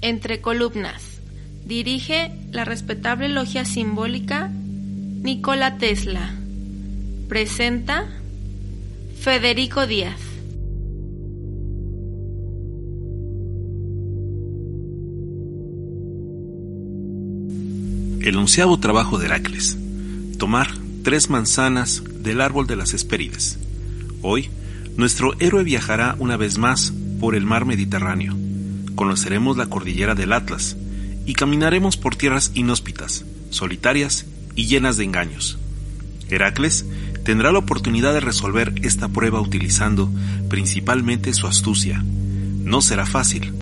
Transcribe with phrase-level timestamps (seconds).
[0.00, 1.20] Entre columnas.
[1.64, 6.34] Dirige la respetable logia simbólica Nikola Tesla.
[7.28, 8.06] Presenta
[9.20, 10.20] Federico Díaz.
[18.20, 19.76] El onceavo trabajo de Heracles.
[20.38, 20.68] Tomar
[21.02, 23.61] tres manzanas del árbol de las Hespérides.
[24.22, 24.50] Hoy,
[24.96, 28.36] nuestro héroe viajará una vez más por el mar Mediterráneo.
[28.94, 30.76] Conoceremos la cordillera del Atlas
[31.26, 35.58] y caminaremos por tierras inhóspitas, solitarias y llenas de engaños.
[36.28, 36.86] Heracles
[37.24, 40.08] tendrá la oportunidad de resolver esta prueba utilizando
[40.48, 42.04] principalmente su astucia.
[42.04, 43.52] No será fácil.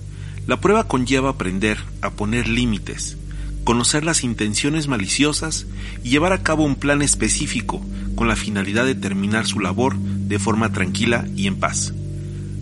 [0.46, 3.16] La prueba conlleva aprender a poner límites,
[3.64, 5.66] conocer las intenciones maliciosas
[6.04, 7.80] y llevar a cabo un plan específico
[8.14, 9.96] con la finalidad de terminar su labor
[10.30, 11.92] de forma tranquila y en paz.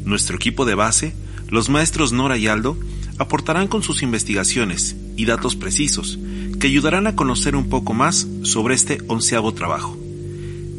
[0.04, 1.14] Nuestro equipo de base,
[1.50, 2.78] los maestros Nora y Aldo,
[3.18, 6.18] aportarán con sus investigaciones y datos precisos
[6.58, 9.96] que ayudarán a conocer un poco más sobre este onceavo trabajo.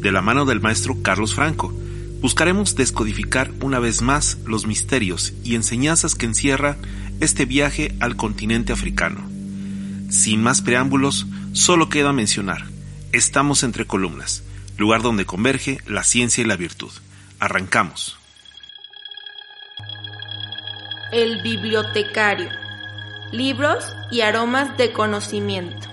[0.00, 1.72] De la mano del maestro Carlos Franco,
[2.20, 6.76] buscaremos descodificar una vez más los misterios y enseñanzas que encierra
[7.20, 9.20] este viaje al continente africano.
[10.08, 12.64] Sin más preámbulos, solo queda mencionar,
[13.12, 14.42] estamos entre columnas,
[14.80, 16.90] lugar donde converge la ciencia y la virtud.
[17.38, 18.18] Arrancamos.
[21.12, 22.48] El bibliotecario.
[23.30, 25.86] Libros y aromas de conocimiento.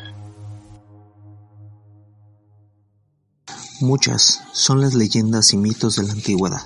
[3.82, 6.62] Muchas son las leyendas y mitos de la antigüedad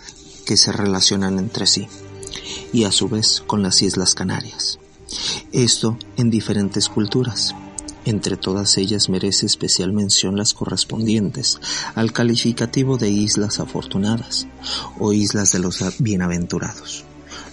[0.45, 1.89] que se relacionan entre sí
[2.71, 4.79] y a su vez con las Islas Canarias.
[5.51, 7.53] Esto en diferentes culturas.
[8.03, 11.59] Entre todas ellas merece especial mención las correspondientes
[11.93, 14.47] al calificativo de islas afortunadas
[14.99, 17.03] o islas de los bienaventurados,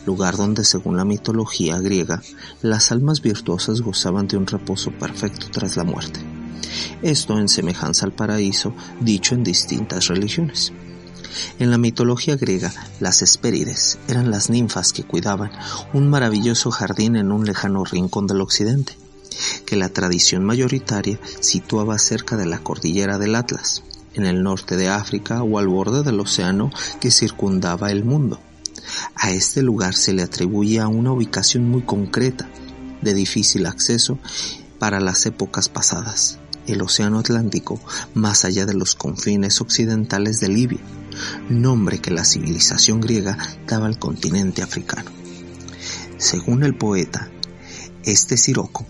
[0.07, 2.23] lugar donde según la mitología griega
[2.63, 6.21] las almas virtuosas gozaban de un reposo perfecto tras la muerte.
[7.03, 10.73] Esto en semejanza al paraíso dicho en distintas religiones.
[11.59, 15.51] En la mitología griega, las Hespérides eran las ninfas que cuidaban
[15.93, 18.97] un maravilloso jardín en un lejano rincón del occidente,
[19.69, 23.83] que la tradición mayoritaria situaba cerca de la cordillera del Atlas,
[24.15, 26.71] en el norte de África o al borde del océano
[27.03, 28.41] que circundaba el mundo.
[29.15, 32.49] A este lugar se le atribuía una ubicación muy concreta,
[33.03, 34.19] de difícil acceso
[34.79, 37.79] para las épocas pasadas, el Océano Atlántico
[38.15, 40.81] más allá de los confines occidentales de Libia,
[41.51, 43.37] nombre que la civilización griega
[43.67, 45.11] daba al continente africano.
[46.17, 47.31] Según el poeta,
[48.03, 48.87] este Siroco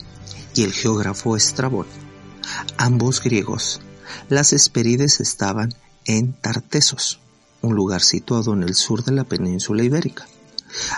[0.59, 1.87] y el geógrafo Estrabón,
[2.79, 3.81] ambos griegos,
[4.29, 5.73] las Hesperides estaban
[6.05, 7.21] en Tartesos,
[7.63, 10.27] un lugar situado en el sur de la península ibérica.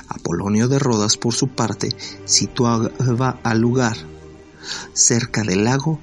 [0.08, 1.94] Apolonio de Rodas, por su parte,
[2.24, 3.98] situaba al lugar
[4.94, 6.00] cerca del lago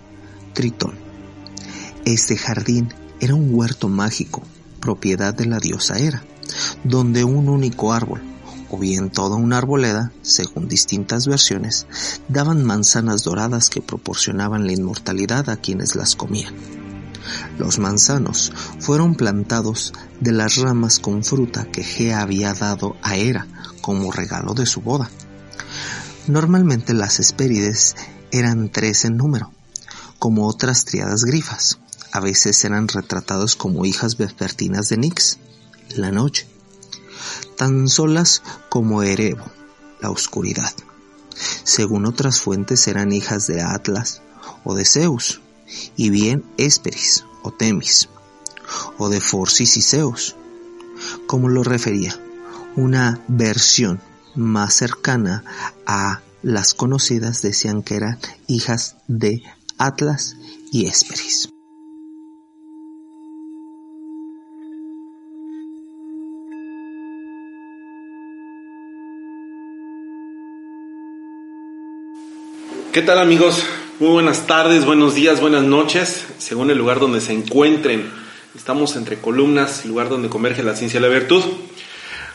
[0.54, 0.94] Tritón.
[2.06, 4.44] Este jardín era un huerto mágico,
[4.80, 6.24] propiedad de la diosa Hera,
[6.84, 8.22] donde un único árbol,
[8.70, 11.88] o bien toda una arboleda, según distintas versiones,
[12.28, 16.54] daban manzanas doradas que proporcionaban la inmortalidad a quienes las comían.
[17.58, 23.48] Los manzanos fueron plantados de las ramas con fruta que Gea había dado a Hera
[23.82, 25.10] como regalo de su boda.
[26.28, 27.96] Normalmente las Hespérides
[28.32, 29.52] eran tres en número,
[30.20, 31.80] como otras triadas grifas.
[32.12, 35.40] A veces eran retratados como hijas vespertinas de Nix,
[35.96, 36.48] la noche,
[37.58, 39.46] tan solas como Erebo,
[40.02, 40.74] la oscuridad.
[41.64, 44.22] Según otras fuentes eran hijas de Atlas
[44.64, 45.42] o de Zeus,
[45.96, 48.10] y bien Hesperis o Temis,
[48.98, 50.36] o de Forcis y Zeus,
[51.28, 52.18] como lo refería,
[52.76, 54.02] una versión
[54.36, 55.44] más cercana
[55.86, 59.42] a las conocidas decían que eran hijas de
[59.78, 60.36] Atlas
[60.72, 61.50] y Hesperis.
[72.98, 73.64] ¿Qué tal amigos?
[74.00, 78.12] Muy buenas tardes, buenos días, buenas noches, según el lugar donde se encuentren.
[78.56, 81.44] Estamos entre columnas, lugar donde converge la ciencia y la virtud.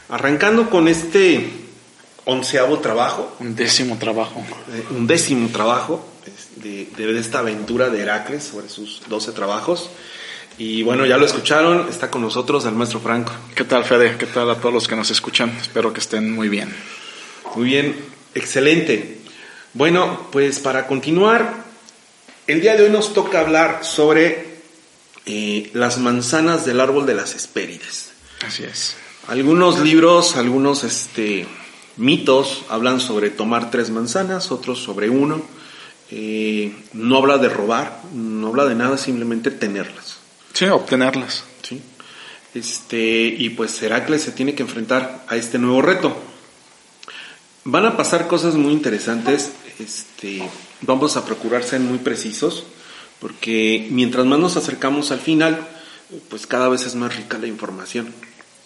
[0.09, 1.51] Arrancando con este
[2.27, 3.35] onceavo trabajo.
[3.41, 4.41] Un décimo trabajo.
[4.73, 6.07] Eh, un décimo trabajo
[6.55, 9.91] de, de, esta aventura de Heracles sobre sus doce trabajos.
[10.59, 13.33] Y bueno, ya lo escucharon, está con nosotros el maestro Franco.
[13.57, 14.15] ¿Qué tal, Fede?
[14.17, 15.51] ¿Qué tal a todos los que nos escuchan?
[15.61, 16.73] Espero que estén muy bien.
[17.57, 17.97] Muy bien,
[18.37, 19.22] excelente.
[19.75, 21.65] Bueno, pues para continuar,
[22.47, 24.61] el día de hoy nos toca hablar sobre
[25.25, 28.13] eh, las manzanas del árbol de las Hespérides.
[28.47, 28.97] Así es.
[29.29, 31.47] Algunos libros, algunos este,
[31.97, 35.43] mitos hablan sobre tomar tres manzanas, otros sobre uno.
[36.11, 40.19] Eh, no habla de robar, no habla de nada, simplemente tenerlas.
[40.53, 41.45] Sí, obtenerlas.
[41.63, 41.81] Sí.
[42.53, 46.15] Este, y pues Heracles se tiene que enfrentar a este nuevo reto.
[47.65, 49.53] Van a pasar cosas muy interesantes.
[49.79, 50.43] Este,
[50.81, 52.65] vamos a procurar ser muy precisos,
[53.21, 55.69] porque mientras más nos acercamos al final,
[56.29, 58.13] pues cada vez es más rica la información.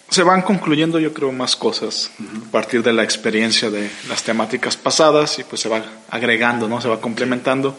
[0.09, 4.77] Se van concluyendo, yo creo, más cosas a partir de la experiencia de las temáticas
[4.77, 6.81] pasadas y pues se va agregando, ¿no?
[6.81, 7.77] Se va complementando,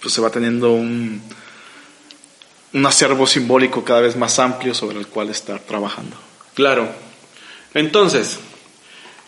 [0.00, 1.20] pues se va teniendo un,
[2.72, 6.16] un acervo simbólico cada vez más amplio sobre el cual estar trabajando.
[6.54, 6.88] Claro.
[7.74, 8.38] Entonces,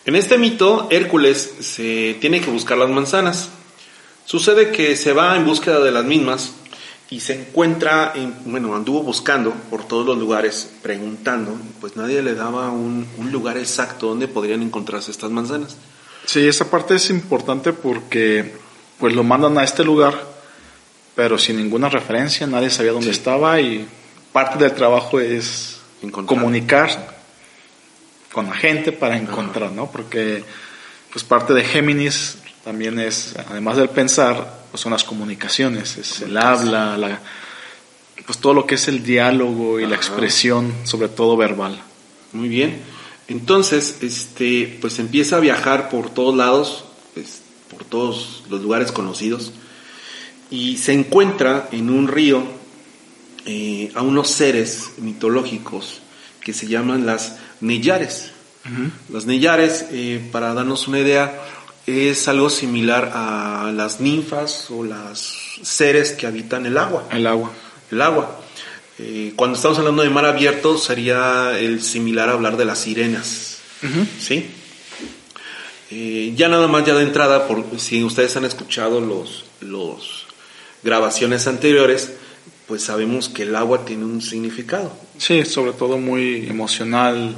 [0.05, 3.49] en este mito, Hércules se tiene que buscar las manzanas.
[4.25, 6.53] Sucede que se va en búsqueda de las mismas
[7.09, 12.33] y se encuentra, en, bueno, anduvo buscando por todos los lugares, preguntando, pues nadie le
[12.33, 15.77] daba un, un lugar exacto donde podrían encontrarse estas manzanas.
[16.25, 18.53] Sí, esa parte es importante porque
[18.97, 20.33] pues lo mandan a este lugar
[21.15, 23.87] pero sin ninguna referencia, nadie sabía dónde estaba y
[24.31, 25.77] parte del trabajo es
[26.25, 27.12] comunicar
[28.33, 29.89] con la gente para encontrar, ¿no?
[29.89, 30.43] Porque
[31.11, 36.35] pues parte de Géminis también es, además del pensar, pues son las comunicaciones, es el
[36.37, 37.19] habla, la,
[38.25, 41.79] pues todo lo que es el diálogo y la expresión, sobre todo verbal.
[42.33, 42.81] Muy bien.
[43.27, 49.53] Entonces, este, pues empieza a viajar por todos lados, pues, por todos los lugares conocidos
[50.49, 52.43] y se encuentra en un río
[53.45, 56.01] eh, a unos seres mitológicos
[56.41, 58.31] que se llaman las Neyares.
[59.09, 61.41] Las Neyares, eh, para darnos una idea,
[61.85, 67.07] es algo similar a las ninfas o las seres que habitan el agua.
[67.11, 67.51] El agua.
[67.91, 68.39] El agua.
[68.99, 73.57] Eh, cuando estamos hablando de mar abierto sería el similar a hablar de las sirenas.
[74.19, 74.49] ¿Sí?
[76.35, 80.25] ya nada más ya de entrada, por, si ustedes han escuchado los, los
[80.81, 82.13] grabaciones anteriores,
[82.67, 84.95] pues sabemos que el agua tiene un significado.
[85.17, 87.35] Sí, sobre todo muy emocional,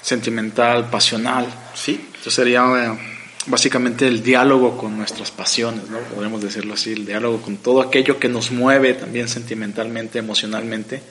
[0.00, 1.46] sentimental, pasional.
[1.74, 2.00] Sí.
[2.06, 2.98] Entonces sería eh,
[3.46, 5.98] básicamente el diálogo con nuestras pasiones, ¿no?
[5.98, 11.02] Podemos decirlo así, el diálogo con todo aquello que nos mueve también sentimentalmente, emocionalmente.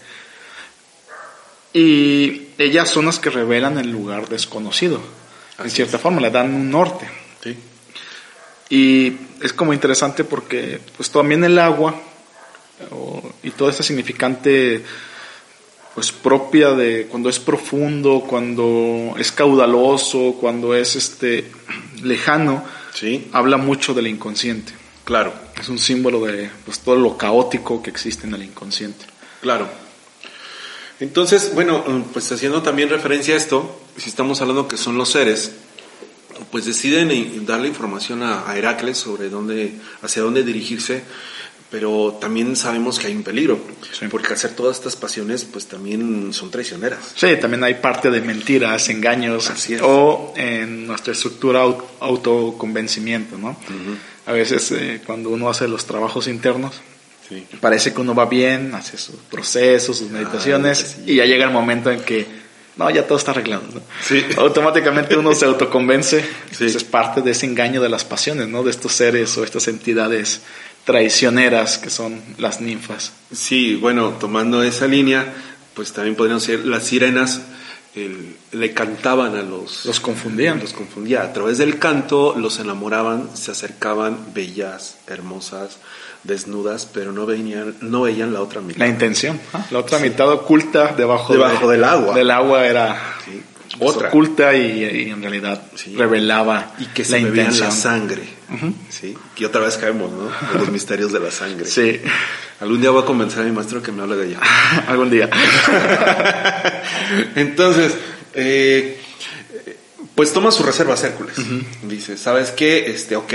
[1.73, 5.01] Y ellas son las que revelan el lugar desconocido.
[5.59, 7.07] en cierta forma, le dan un norte.
[7.43, 7.57] Sí.
[8.69, 11.95] Y es como interesante porque pues también el agua
[13.43, 14.83] y todo este significante
[15.93, 21.51] pues propia de cuando es profundo, cuando es caudaloso, cuando es este
[22.01, 22.63] lejano,
[22.93, 23.27] sí.
[23.33, 24.73] habla mucho del inconsciente.
[25.03, 25.33] Claro.
[25.59, 29.05] Es un símbolo de pues, todo lo caótico que existe en el inconsciente.
[29.41, 29.67] Claro.
[30.99, 35.51] Entonces, bueno, pues haciendo también referencia a esto, si estamos hablando que son los seres,
[36.51, 41.03] pues deciden darle información a, Heracles sobre dónde, hacia dónde dirigirse,
[41.71, 43.57] pero también sabemos que hay un peligro,
[44.11, 47.13] porque hacer todas estas pasiones, pues también son traicioneras.
[47.15, 49.81] Sí, también hay parte de mentiras, engaños, Así es.
[49.81, 51.61] o en nuestra estructura
[52.01, 53.55] autoconvencimiento, ¿no?
[54.25, 56.81] A veces eh, cuando uno hace los trabajos internos,
[57.61, 61.89] parece que uno va bien, hace sus procesos, sus meditaciones, y ya llega el momento
[61.89, 62.41] en que
[62.75, 63.63] no, ya todo está arreglado.
[64.01, 64.25] Sí.
[64.37, 66.25] Automáticamente uno se autoconvence.
[66.51, 66.65] Sí.
[66.65, 68.63] es parte de ese engaño de las pasiones, ¿no?
[68.63, 70.41] De estos seres o estas entidades
[70.85, 73.13] traicioneras que son las ninfas.
[73.31, 75.33] Sí, bueno, tomando esa línea,
[75.73, 77.41] pues también podrían ser las sirenas.
[78.51, 79.85] le cantaban a los...
[79.85, 80.59] Los confundían.
[80.59, 81.23] Los confundía.
[81.23, 85.77] A través del canto los enamoraban, se acercaban bellas, hermosas,
[86.23, 88.79] desnudas, pero no veían, no veían la otra mitad.
[88.79, 89.39] La intención.
[89.71, 92.15] La otra mitad oculta debajo, debajo del agua.
[92.15, 93.17] Del agua era
[93.81, 94.07] otra.
[94.07, 95.61] oculta y, en realidad
[95.95, 97.67] revelaba y que se la intención.
[97.67, 98.23] la sangre.
[98.89, 99.15] ¿sí?
[99.37, 100.25] Y otra vez caemos, ¿no?
[100.25, 101.65] De los misterios de la sangre.
[101.65, 101.99] Sí.
[102.59, 104.39] Algún día voy a convencer a mi maestro que me hable de ella.
[104.87, 105.29] Algún día.
[107.35, 107.95] Entonces,
[108.33, 108.99] eh,
[110.15, 111.35] pues toma su reserva Hércules.
[111.83, 112.91] Dice, ¿sabes qué?
[112.91, 113.33] Este, ok,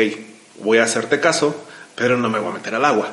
[0.63, 3.09] voy a hacerte caso pero no me voy a meter al agua.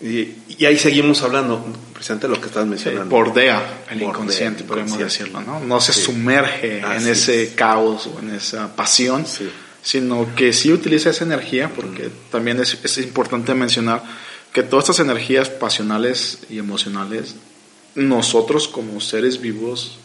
[0.00, 3.14] Y, ahí seguimos hablando, precisamente lo que estás mencionando.
[3.14, 5.60] bordea el inconsciente, podemos decirlo, ¿no?
[5.60, 9.26] No se sumerge en ese caos o en esa pasión,
[9.82, 14.02] sino que sí utiliza esa energía, porque también es, es importante mencionar
[14.52, 17.36] que todas estas energías pasionales y emocionales,
[17.94, 19.98] nosotros como seres vivos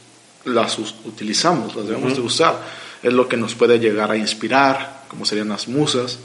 [0.44, 2.62] las utilizamos, las debemos de usar.
[3.02, 6.20] Es lo que nos puede llegar a inspirar, como serían las musas,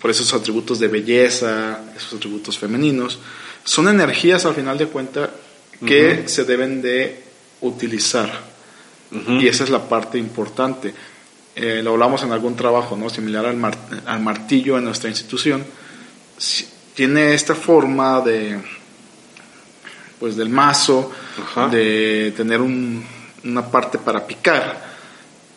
[0.00, 3.18] por esos atributos de belleza, esos atributos femeninos,
[3.64, 5.30] son energías al final de cuentas
[5.84, 7.22] que se deben de
[7.60, 8.54] utilizar.
[9.10, 10.92] Y esa es la parte importante.
[11.54, 13.08] Eh, lo hablamos en algún trabajo, ¿no?
[13.08, 13.60] Similar al,
[14.06, 15.64] al martillo en nuestra institución.
[16.94, 18.58] Tiene esta forma de,
[20.18, 21.12] pues del mazo,
[21.70, 24.93] de tener una parte para picar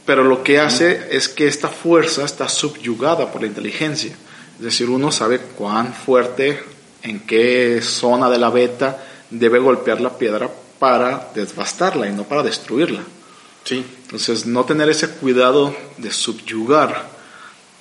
[0.07, 4.15] pero lo que hace es que esta fuerza está subyugada por la inteligencia.
[4.55, 6.63] Es decir, uno sabe cuán fuerte,
[7.03, 10.49] en qué zona de la beta debe golpear la piedra
[10.79, 13.01] para desbastarla y no para destruirla.
[13.65, 13.85] Sí.
[14.03, 17.09] Entonces, no tener ese cuidado de subyugar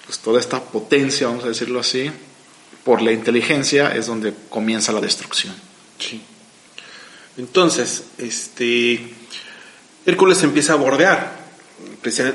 [0.04, 2.11] pues, toda esta potencia, vamos a decirlo así,
[2.83, 5.54] por la inteligencia es donde comienza la destrucción.
[6.00, 6.21] Sí.
[7.37, 9.14] Entonces, este
[10.04, 11.36] Hércules empieza a bordear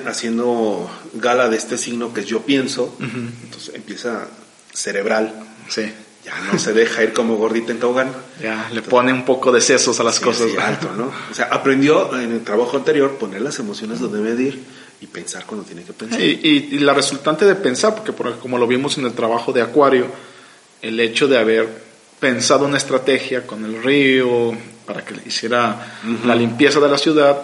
[0.05, 4.27] haciendo gala de este signo que es yo pienso, entonces empieza
[4.73, 5.33] cerebral.
[5.67, 5.91] Sí.
[6.23, 8.11] Ya no se deja ir como gordita en tobogán.
[8.39, 10.49] Ya, le pone un poco de sesos a las cosas.
[10.59, 11.11] alto, ¿no?
[11.31, 14.63] O sea, aprendió en el trabajo anterior poner las emociones donde debe ir
[15.01, 16.21] y pensar cuando tiene que pensar.
[16.21, 20.05] Y, y, la resultante de pensar, porque como lo vimos en el trabajo de Acuario,
[20.83, 21.67] el hecho de haber
[22.19, 27.41] pensado una estrategia con el río para que hiciera la limpieza de la ciudad,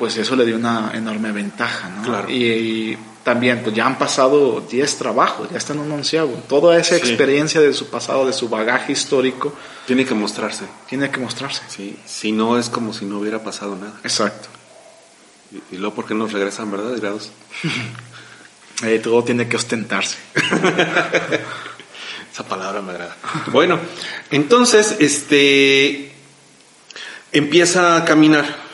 [0.00, 2.02] pues eso le dio una enorme ventaja, ¿no?
[2.02, 2.30] Claro.
[2.30, 6.32] Y, también, pues ya han pasado 10 trabajos, ya están en un onceavo.
[6.48, 9.52] Toda esa experiencia de su pasado, de su bagaje histórico.
[9.86, 10.64] Tiene que mostrarse.
[10.88, 11.60] Tiene que mostrarse.
[11.68, 13.92] Sí, si no es como si no hubiera pasado nada.
[14.04, 14.48] Exacto.
[15.70, 17.30] Y, luego, ¿por qué nos regresan, verdad, grados?
[18.82, 20.16] eh, todo tiene que ostentarse.
[22.32, 23.16] Esa palabra me agrada.
[23.52, 23.78] Bueno,
[24.30, 26.14] entonces, este,
[27.32, 28.69] empieza a caminar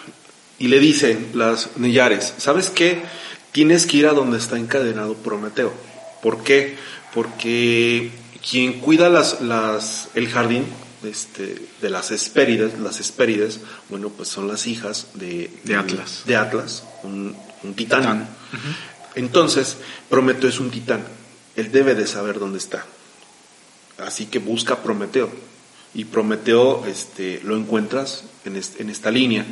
[0.59, 3.03] y le dicen las Neyares, ¿sabes qué?
[3.53, 5.73] Tienes que ir a donde está encadenado Prometeo.
[6.23, 6.77] ¿Por qué?
[7.15, 8.11] Porque
[8.49, 10.65] quien cuida las, las, el jardín
[11.05, 16.23] este, de las Hespérides, las Hespérides, bueno, pues son las hijas de, de Atlas.
[16.27, 17.37] De Atlas, un,
[17.75, 18.29] titán.
[19.15, 21.05] Entonces, Prometeo es un titán.
[21.57, 22.87] Él debe de saber dónde está.
[23.99, 25.31] Así que busca Prometeo.
[25.95, 29.47] Y Prometeo este, lo encuentras en, en esta línea.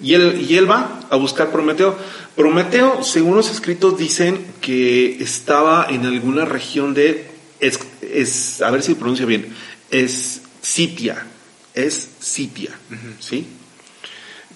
[0.00, 1.96] Y él, y él va a buscar Prometeo.
[2.36, 7.28] Prometeo, según los escritos, dicen que estaba en alguna región de,
[7.60, 9.54] es, a ver si pronuncio bien,
[9.90, 11.26] es Sitia,
[11.74, 12.70] es Sitia,
[13.18, 13.46] ¿sí?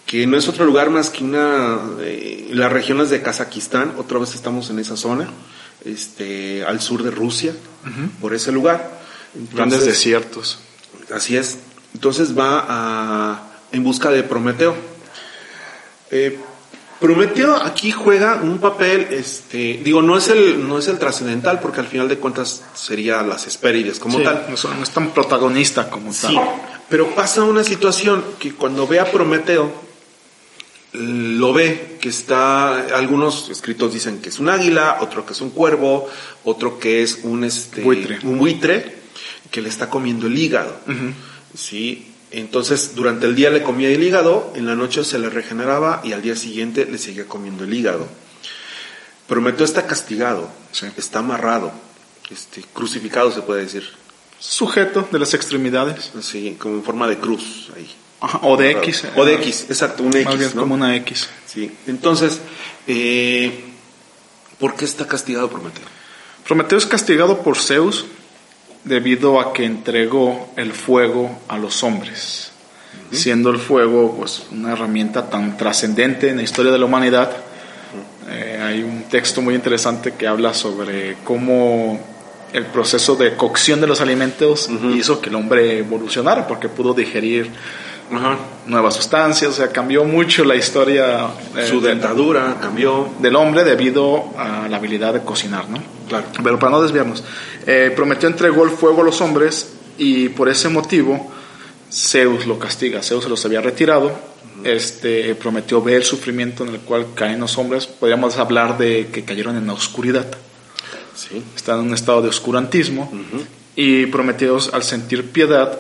[0.07, 4.35] Que no es otro lugar más que una, eh, las regiones de Kazajistán, otra vez
[4.35, 5.29] estamos en esa zona,
[5.85, 7.55] este, al sur de Rusia,
[8.21, 9.01] por ese lugar.
[9.53, 10.61] Grandes desiertos.
[11.13, 11.59] Así es.
[11.95, 14.92] Entonces va a, en busca de Prometeo.
[16.13, 16.39] Eh,
[17.01, 21.81] Prometeo aquí juega un papel, este, digo, no es el, no es el trascendental, porque
[21.81, 24.47] al final de cuentas sería las Hespérides como tal.
[24.49, 26.39] No, es tan protagonista como sí,
[26.89, 29.73] pero pasa una situación que cuando ve a Prometeo,
[30.93, 35.51] lo ve, que está, algunos escritos dicen que es un águila, otro que es un
[35.51, 36.09] cuervo,
[36.45, 38.21] otro que es un, este, buitre.
[38.23, 38.99] un buitre,
[39.51, 40.79] que le está comiendo el hígado.
[41.53, 46.01] Sí, entonces, durante el día le comía el hígado, en la noche se le regeneraba
[46.03, 48.09] y al día siguiente le seguía comiendo el hígado.
[49.27, 50.51] Prometeo está castigado,
[50.97, 51.73] está amarrado,
[52.31, 53.85] este, crucificado se puede decir.
[54.39, 56.11] Sujeto de las extremidades.
[56.21, 57.89] Sí, como en forma de cruz ahí.
[58.43, 59.05] o de X.
[59.17, 60.25] O de X, exacto, un X.
[60.25, 61.29] Más bien como una X.
[61.47, 62.41] Sí, entonces,
[62.87, 63.65] eh,
[64.59, 65.85] ¿por qué está castigado Prometeo?
[66.45, 68.07] Prometeo es castigado por Zeus
[68.85, 72.51] debido a que entregó el fuego a los hombres,
[73.11, 77.31] siendo el fuego pues una herramienta tan trascendente en la historia de la humanidad.
[78.29, 82.01] Eh, hay un texto muy interesante que habla sobre cómo
[82.53, 87.51] el proceso de cocción de los alimentos hizo que el hombre evolucionara porque pudo digerir
[88.67, 91.29] nuevas sustancias, o sea, cambió mucho la historia.
[91.57, 93.09] Eh, Su dentadura cambió.
[93.21, 95.79] Del hombre debido a la habilidad de cocinar, ¿no?
[96.09, 96.27] Claro.
[96.43, 97.25] Pero para no desviarnos,
[97.67, 101.31] eh, Prometeo entregó el fuego a los hombres y por ese motivo
[101.91, 103.03] Zeus lo castiga.
[103.03, 104.13] Zeus se los había retirado.
[104.65, 107.87] Este, prometió ver el sufrimiento en el cual caen los hombres.
[107.87, 110.27] Podríamos hablar de que cayeron en la oscuridad.
[111.15, 111.43] Sí.
[111.55, 113.13] Están en un estado de oscurantismo.
[113.77, 115.79] Y Prometeo, al sentir piedad,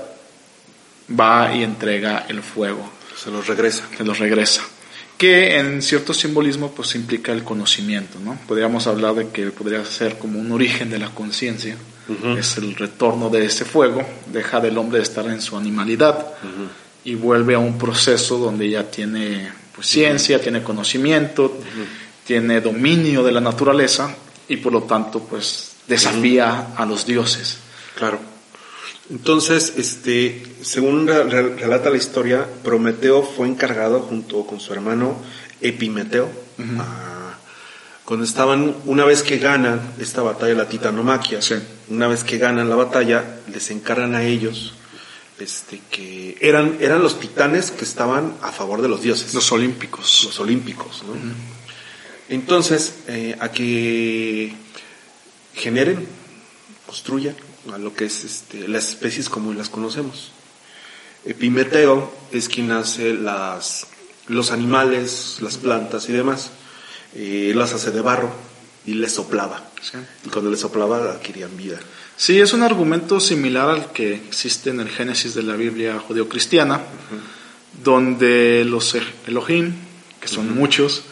[1.08, 2.90] va y entrega el fuego.
[3.16, 3.88] Se los regresa.
[3.96, 4.62] Se los regresa.
[5.22, 8.36] Que en cierto simbolismo pues implica el conocimiento, ¿no?
[8.48, 11.76] Podríamos hablar de que podría ser como un origen de la conciencia.
[12.36, 14.02] Es el retorno de ese fuego,
[14.32, 16.26] deja del hombre de estar en su animalidad
[17.04, 21.56] y vuelve a un proceso donde ya tiene pues, ciencia, tiene conocimiento,
[22.26, 24.16] tiene dominio de la naturaleza
[24.48, 27.58] y por lo tanto pues desafía a los dioses.
[27.94, 28.31] Claro.
[29.12, 35.16] Entonces, este, según relata la historia, Prometeo fue encargado junto con su hermano
[35.60, 36.30] Epimeteo,
[38.06, 41.40] cuando estaban, una vez que ganan esta batalla, la titanomaquia,
[41.90, 44.72] una vez que ganan la batalla, les encargan a ellos
[45.38, 49.34] este, que eran, eran los titanes que estaban a favor de los dioses.
[49.34, 50.24] Los olímpicos.
[50.24, 51.14] Los olímpicos, ¿no?
[52.30, 54.54] Entonces, eh, a que
[55.54, 56.06] generen,
[56.86, 57.36] construyan
[57.72, 60.32] a lo que es este, las especies como las conocemos.
[61.24, 63.86] Epimeteo es quien hace las,
[64.28, 66.50] los animales, las plantas y demás.
[67.14, 68.32] Eh, las hace de barro
[68.86, 69.62] y les soplaba.
[70.24, 71.78] Y cuando les soplaba adquirían vida.
[72.16, 76.80] Sí, es un argumento similar al que existe en el Génesis de la Biblia judeocristiana,
[77.84, 79.74] donde los Elohim,
[80.20, 81.02] que son muchos,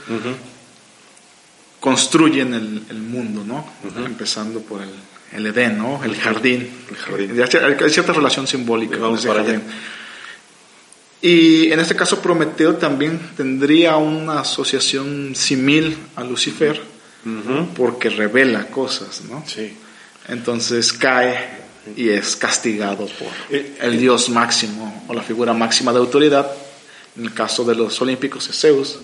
[1.81, 3.67] construyen el, mundo, ¿no?
[4.05, 4.91] Empezando por el,
[5.33, 6.03] el, Edén, ¿no?
[6.03, 6.69] El jardín.
[6.91, 7.81] El jardín.
[7.83, 8.97] Hay cierta relación simbólica.
[8.99, 9.61] Vamos para allá.
[11.23, 16.81] Y en este caso Prometeo también tendría una asociación simil a Lucifer,
[17.77, 19.45] porque revela cosas, ¿no?
[19.47, 19.77] Sí.
[20.29, 21.61] Entonces cae
[21.97, 26.51] y es castigado por eh, el dios máximo o la figura máxima de autoridad.
[27.17, 28.99] En el caso de los olímpicos es Zeus,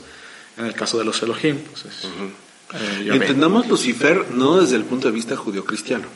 [0.56, 2.09] en el caso de los Elohim, pues es,
[2.75, 6.06] eh, Entendamos Lucifer no desde el punto de vista judio-cristiano.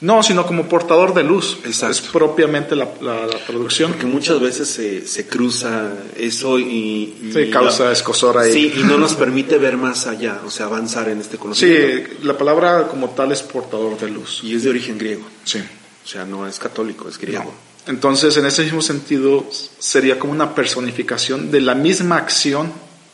[0.00, 1.58] No, sino como portador de luz.
[1.64, 1.92] Exacto.
[1.92, 3.92] Es propiamente la, la, producción.
[3.92, 8.52] Porque muchas veces se, se cruza eso y, y causa escosor ahí.
[8.52, 12.10] Sí, y no nos permite ver más allá, o sea, avanzar en este conocimiento.
[12.10, 14.40] Sí, la palabra como tal es portador de luz.
[14.42, 15.24] Y es de origen griego.
[15.44, 15.60] Sí.
[16.04, 17.54] O sea, no es católico, es griego.
[17.86, 19.46] Entonces, en ese mismo sentido,
[19.78, 22.70] sería como una personificación de la misma acción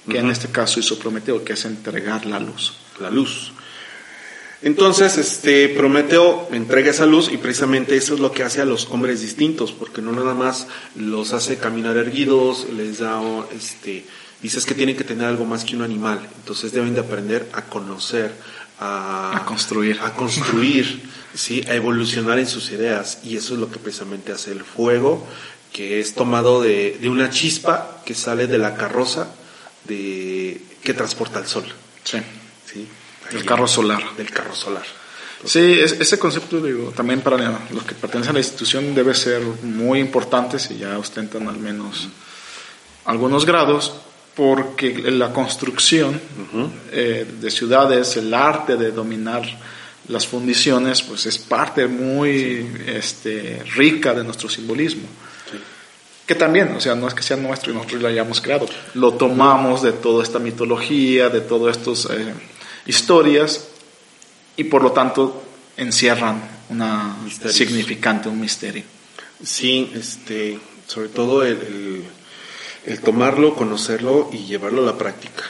[0.09, 2.75] que en este caso hizo Prometeo, que es entregar la luz.
[3.01, 3.53] La luz.
[4.63, 8.87] Entonces, este, Prometeo entrega esa luz y precisamente eso es lo que hace a los
[8.91, 13.21] hombres distintos, porque no nada más los hace caminar erguidos, les da,
[13.57, 14.05] este,
[14.41, 17.63] dices que tienen que tener algo más que un animal, entonces deben de aprender a
[17.63, 18.33] conocer,
[18.79, 21.03] a, construir, a construir,
[21.35, 23.19] sí, a evolucionar en sus ideas.
[23.25, 25.27] Y eso es lo que precisamente hace el fuego,
[25.73, 29.35] que es tomado de, de una chispa que sale de la carroza
[29.85, 31.65] de que transporta el sol.
[32.05, 32.19] Sí.
[32.67, 32.89] ¿sí?
[33.31, 34.03] El carro solar.
[34.17, 34.85] Del carro solar.
[35.45, 40.01] sí, ese concepto, digo, también para los que pertenecen a la institución debe ser muy
[40.01, 42.09] importante si ya ostentan al menos
[43.05, 43.93] algunos grados,
[44.35, 46.21] porque la construcción
[46.91, 49.43] eh, de ciudades, el arte de dominar
[50.09, 55.09] las fundiciones, pues es parte muy este, rica de nuestro simbolismo.
[56.27, 59.15] Que también, o sea, no es que sea nuestro y nosotros lo hayamos creado, lo
[59.15, 62.09] tomamos de toda esta mitología, de todos estos...
[62.11, 62.33] Eh,
[62.87, 63.69] historias
[64.57, 65.43] y por lo tanto
[65.77, 67.17] encierran una
[67.49, 68.85] significante, un misterio.
[69.43, 72.05] Sí, este, sobre todo el,
[72.87, 75.45] el, tomarlo, conocerlo y llevarlo a la práctica,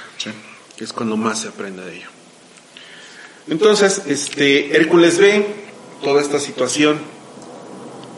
[0.76, 2.08] que es cuando más se aprende de ello.
[3.48, 5.46] Entonces, este, Hércules ve
[6.02, 7.00] toda esta situación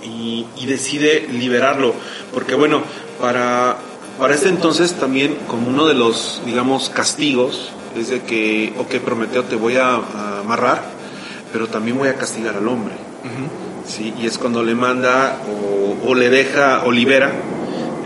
[0.03, 1.95] y, y decide liberarlo,
[2.35, 2.83] porque bueno,
[3.21, 3.77] para,
[4.19, 9.45] para este entonces también como uno de los, digamos, castigos, es de que, ok, Prometeo,
[9.45, 10.01] te voy a,
[10.41, 10.83] amarrar,
[11.53, 12.95] pero también voy a castigar al hombre.
[13.87, 14.13] ¿sí?
[14.21, 15.39] Y es cuando le manda
[16.05, 17.33] o, le deja o libera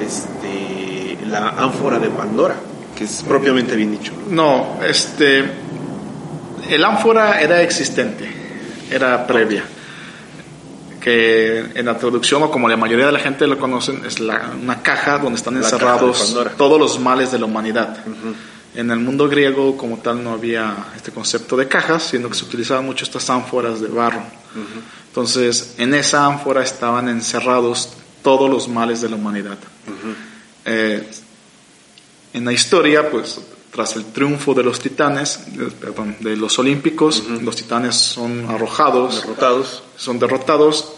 [0.01, 2.57] este, la ánfora de Pandora,
[2.97, 4.13] que es propiamente bien dicho.
[4.31, 5.45] No, este,
[6.69, 8.29] el ánfora era existente,
[8.91, 9.65] era previa.
[11.09, 14.53] Que en la traducción, o como la mayoría de la gente lo conocen, es la,
[14.63, 17.97] una caja donde están encerrados todos los males de la humanidad.
[18.75, 22.45] En el mundo griego como tal no había este concepto de cajas, sino que se
[22.45, 24.21] utilizaban mucho estas ánforas de barro.
[25.07, 29.57] Entonces, en esa ánfora estaban encerrados todos los males de la humanidad.
[30.67, 31.09] Eh,
[32.35, 33.41] en la historia, pues,
[33.73, 35.41] tras el triunfo de los titanes,
[35.81, 40.97] perdón, de los olímpicos, los titanes son arrojados, derrotados, son derrotados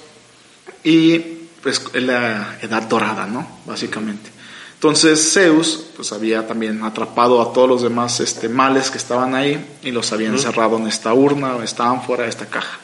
[0.84, 1.18] y
[1.62, 3.60] pues la edad dorada, ¿no?
[3.66, 4.30] Básicamente.
[4.74, 9.62] Entonces Zeus pues había también atrapado a todos los demás este, males que estaban ahí
[9.82, 12.78] y los había encerrado en esta urna, esta ánfora, esta caja.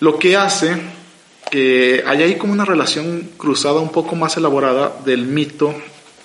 [0.00, 0.76] Lo que hace
[1.50, 5.74] que hay ahí como una relación cruzada un poco más elaborada del mito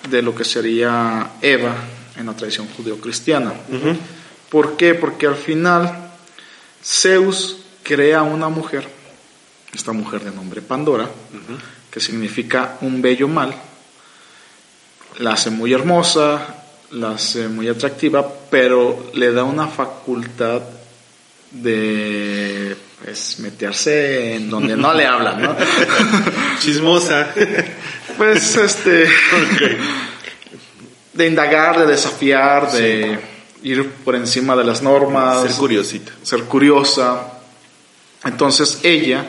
[0.08, 1.74] de lo que sería Eva
[2.16, 3.52] en la tradición judeocristiana.
[3.52, 3.98] cristiana
[4.48, 4.94] ¿Por qué?
[4.94, 6.10] Porque al final
[6.82, 8.88] Zeus crea una mujer,
[9.72, 11.08] esta mujer de nombre Pandora,
[11.90, 13.54] que significa un bello mal,
[15.18, 20.62] la hace muy hermosa, la hace muy atractiva, pero le da una facultad
[21.50, 25.56] de pues, meterse en donde no le hablan, ¿no?
[26.60, 27.28] Chismosa.
[28.16, 29.08] pues este
[31.12, 33.18] de indagar, de desafiar, de
[33.62, 37.32] ir por encima de las normas, ser curiosita, ser curiosa.
[38.24, 39.24] Entonces ella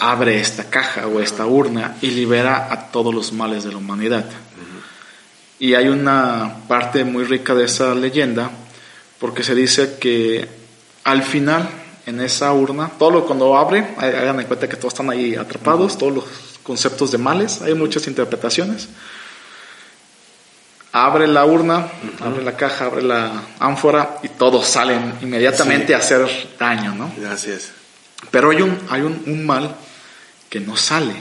[0.00, 4.24] abre esta caja o esta urna y libera a todos los males de la humanidad.
[5.58, 8.50] Y hay una parte muy rica de esa leyenda
[9.18, 10.46] porque se dice que
[11.04, 11.68] al final
[12.06, 15.98] en esa urna, todo lo cuando abre, hagan en cuenta que todos están ahí atrapados,
[15.98, 16.24] todos los
[16.62, 18.88] conceptos de males, hay muchas interpretaciones.
[20.92, 21.88] Abre la urna,
[22.20, 26.26] abre la caja, abre la ánfora y todos salen inmediatamente a hacer
[26.58, 27.12] daño, ¿no?
[27.18, 27.72] Gracias.
[28.30, 29.76] Pero hay un, hay un mal
[30.48, 31.14] que no sale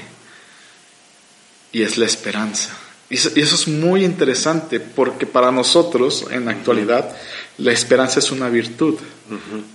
[1.72, 2.72] y es la esperanza.
[3.08, 7.16] Y eso, es muy interesante porque para nosotros en la actualidad
[7.60, 8.96] la esperanza es una virtud,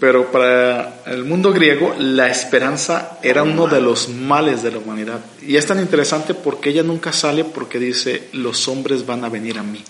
[0.00, 5.20] pero para el mundo griego la esperanza era uno de los males de la humanidad.
[5.46, 9.58] Y es tan interesante porque ella nunca sale porque dice los hombres van a venir
[9.58, 9.84] a mí.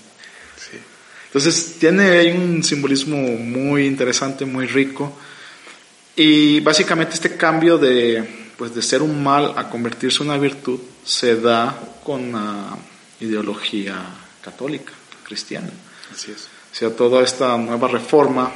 [1.26, 5.16] Entonces tiene un simbolismo muy interesante, muy rico.
[6.22, 10.78] Y básicamente este cambio de, pues, de ser un mal a convertirse en una virtud
[11.02, 12.76] se da con la
[13.20, 14.04] ideología
[14.42, 14.92] católica,
[15.24, 15.70] cristiana.
[16.12, 16.42] Así es.
[16.70, 18.52] O sea, toda esta nueva reforma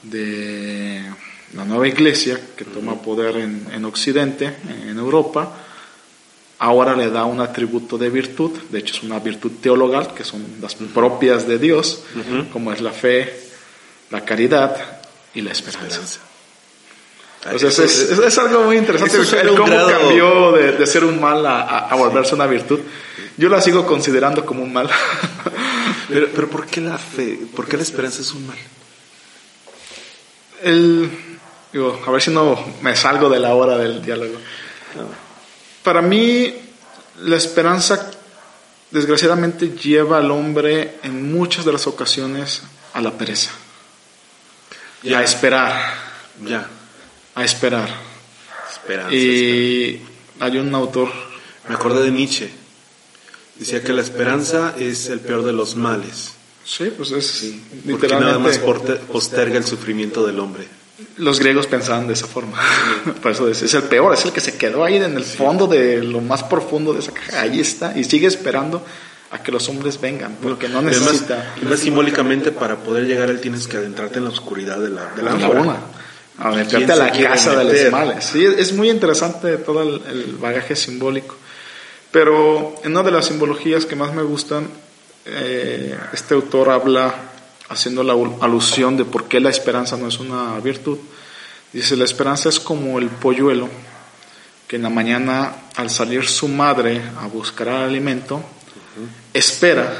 [0.00, 1.02] de
[1.54, 5.58] la nueva iglesia que toma poder en, en, Occidente, en Europa,
[6.60, 10.46] ahora le da un atributo de virtud, de hecho es una virtud teologal, que son
[10.60, 12.04] las propias de Dios,
[12.52, 13.40] como es la fe,
[14.10, 15.00] la caridad
[15.34, 16.30] y la esperanza.
[17.44, 19.18] Entonces es, es, algo muy interesante
[19.56, 22.78] cómo cambió de, de, ser un mal a, a, volverse una virtud.
[23.36, 24.88] Yo la sigo considerando como un mal.
[26.08, 28.56] pero, pero ¿por qué la fe, por qué la esperanza es un mal?
[30.62, 31.10] El,
[31.72, 34.36] digo, a ver si no me salgo de la hora del diálogo.
[35.82, 36.54] Para mí,
[37.22, 38.08] la esperanza
[38.92, 42.62] desgraciadamente lleva al hombre en muchas de las ocasiones
[42.94, 43.50] a la pereza.
[45.02, 45.94] Y a esperar.
[46.44, 46.68] Ya
[47.34, 47.88] a esperar.
[48.70, 50.00] Esperanza, y
[50.40, 51.10] hay un autor.
[51.68, 52.50] Me acordé de Nietzsche.
[53.56, 56.32] Decía que la esperanza es el peor de los males.
[56.64, 60.66] Sí, pues es sí, porque nada más posterga el sufrimiento del hombre.
[61.16, 62.58] Los griegos pensaban de esa forma.
[63.22, 66.02] Por eso es, el peor, es el que se quedó ahí en el fondo de
[66.02, 67.40] lo más profundo de esa caja.
[67.40, 68.84] Ahí está y sigue esperando
[69.30, 71.54] a que los hombres vengan, porque no necesita.
[71.56, 75.06] Además, simbólicamente para poder llegar a él tienes que adentrarte en la oscuridad de la,
[75.14, 75.80] de la,
[76.42, 78.24] a meterte a la casa de los males.
[78.24, 81.36] Sí, es muy interesante todo el, bagaje simbólico.
[82.10, 84.68] Pero en una de las simbologías que más me gustan,
[85.24, 87.14] eh, este autor habla
[87.68, 90.98] haciendo la alusión de por qué la esperanza no es una virtud.
[91.72, 93.68] Dice, la esperanza es como el polluelo
[94.66, 98.42] que en la mañana al salir su madre a buscar el alimento,
[99.32, 99.94] espera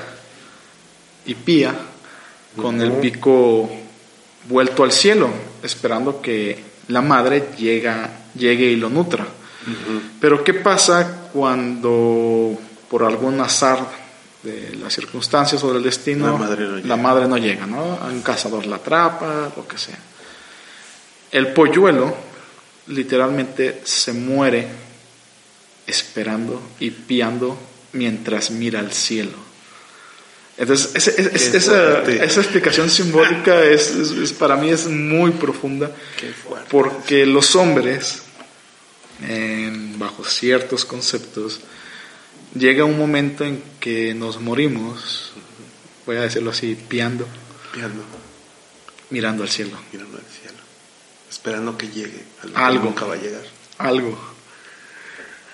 [1.24, 1.74] y pía
[2.56, 3.70] con el pico
[4.48, 5.30] vuelto al cielo,
[5.62, 9.26] esperando que la madre llega, llegue y lo nutra.
[10.20, 12.58] Pero ¿qué pasa cuando
[12.90, 13.86] por algún azar
[14.42, 16.36] de las circunstancias o del destino
[16.84, 18.00] la madre no llega, ¿no?
[18.04, 19.98] Un cazador la atrapa, lo que sea.
[21.30, 22.14] El polluelo
[22.88, 24.66] literalmente se muere
[25.86, 27.56] esperando y piando
[27.92, 29.38] mientras mira al cielo.
[30.58, 35.90] Entonces, esa, esa, explicación simbólica es, para mí es muy profunda,
[36.70, 38.22] porque los hombres,
[39.96, 41.60] bajo ciertos conceptos,
[42.54, 45.32] llega un momento en que nos morimos,
[46.04, 47.26] voy a decirlo así, piando,
[47.72, 48.02] piando.
[49.10, 49.78] mirando al cielo.
[49.90, 50.58] Mirando al cielo,
[51.30, 53.42] esperando que llegue, algo, nunca va a llegar.
[53.78, 54.18] Algo.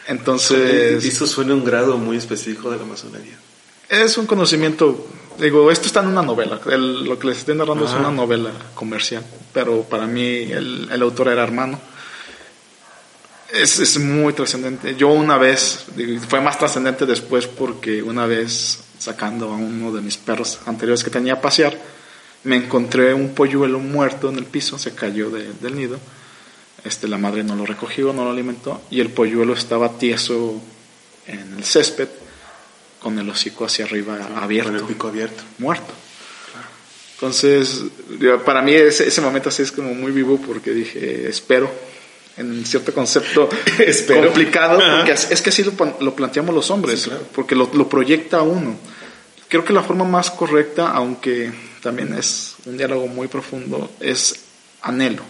[0.08, 1.04] Entonces...
[1.04, 3.38] Eso suena un grado muy específico de la masonería.
[3.88, 5.06] Es un conocimiento,
[5.38, 9.24] digo, esto está en una novela, lo que les estoy narrando es una novela comercial,
[9.54, 11.80] pero para mí el, autor era hermano.
[13.50, 14.94] Es, es muy trascendente.
[14.94, 15.86] Yo una vez,
[16.28, 21.08] fue más trascendente después porque una vez sacando a uno de mis perros anteriores que
[21.08, 21.74] tenía a pasear,
[22.44, 25.98] me encontré un polluelo muerto en el piso, se cayó del nido,
[26.84, 30.60] Este, la madre no lo recogió, no lo alimentó y el polluelo estaba tieso
[31.26, 32.08] en el césped
[33.00, 34.72] con el hocico hacia arriba abierto.
[34.72, 35.42] Con el pico abierto.
[35.58, 35.92] Muerto.
[37.14, 37.82] Entonces,
[38.44, 41.68] para mí ese, ese, momento así es como muy vivo porque dije, espero,
[42.36, 43.48] en cierto concepto
[44.22, 48.76] complicado, porque es que así lo, planteamos los hombres, porque lo, lo, proyecta uno.
[49.48, 51.50] Creo que la forma más correcta, aunque
[51.82, 54.44] también es un diálogo muy profundo, es
[54.82, 55.22] anhelo.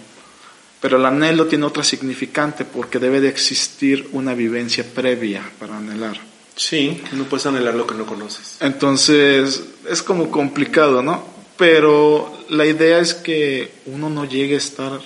[0.81, 6.19] Pero el anhelo tiene otra significante porque debe de existir una vivencia previa para anhelar.
[6.59, 8.57] Sí, no puedes anhelar lo que no conoces.
[8.59, 11.25] Entonces, es como complicado, ¿no?
[11.57, 15.01] Pero la idea es que uno no llegue a estar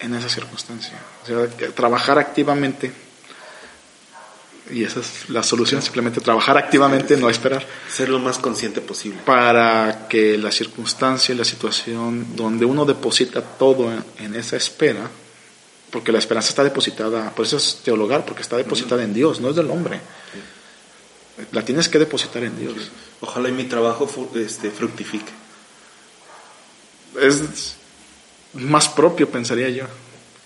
[0.00, 0.98] en esa circunstancia.
[1.22, 2.90] O sea, trabajar activamente.
[4.72, 7.64] Y esa es la solución, simplemente trabajar activamente, no esperar.
[7.88, 9.20] Ser lo más consciente posible.
[9.24, 15.08] Para que la circunstancia y la situación donde uno deposita todo en, esa espera,
[15.92, 19.50] porque la esperanza está depositada, por eso es teologar, porque está depositada en Dios, no
[19.50, 20.00] es del hombre.
[21.52, 22.90] La tienes que depositar en Dios.
[23.20, 25.32] Ojalá y mi trabajo este, fructifique
[27.20, 27.76] es
[28.54, 29.84] más propio, pensaría yo,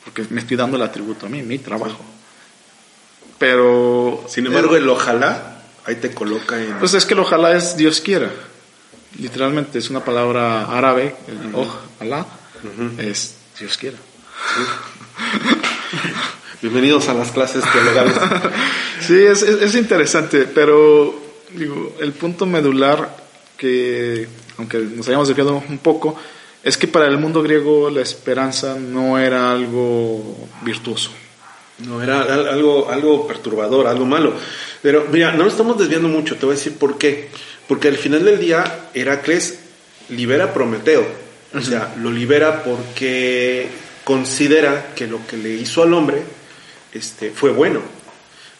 [0.04, 2.00] porque me estoy dando el atributo a mí, mi trabajo.
[3.38, 4.24] Pero...
[4.28, 6.78] Sin embargo, el, ojalá, ahí te coloca en...
[6.78, 8.30] Pues es que el ojalá es Dios quiera.
[9.18, 12.26] Literalmente es una palabra árabe, el ojalá,
[12.98, 13.98] es Dios quiera.
[16.62, 18.14] Bienvenidos a las clases teologales.
[19.00, 21.12] sí, es, es, interesante, pero
[21.50, 23.16] digo, el punto medular
[23.56, 26.16] que, aunque nos hayamos desviado un poco,
[26.62, 31.10] es que para el mundo griego la esperanza no era algo virtuoso.
[31.78, 34.32] No, era algo, algo perturbador, algo malo.
[34.82, 37.28] Pero mira, no nos estamos desviando mucho, te voy a decir por qué.
[37.66, 39.58] Porque al final del día, Heracles
[40.10, 41.04] libera a Prometeo.
[41.56, 43.66] O sea, lo libera porque
[44.04, 46.22] considera que lo que le hizo al hombre
[46.92, 47.80] este, fue bueno.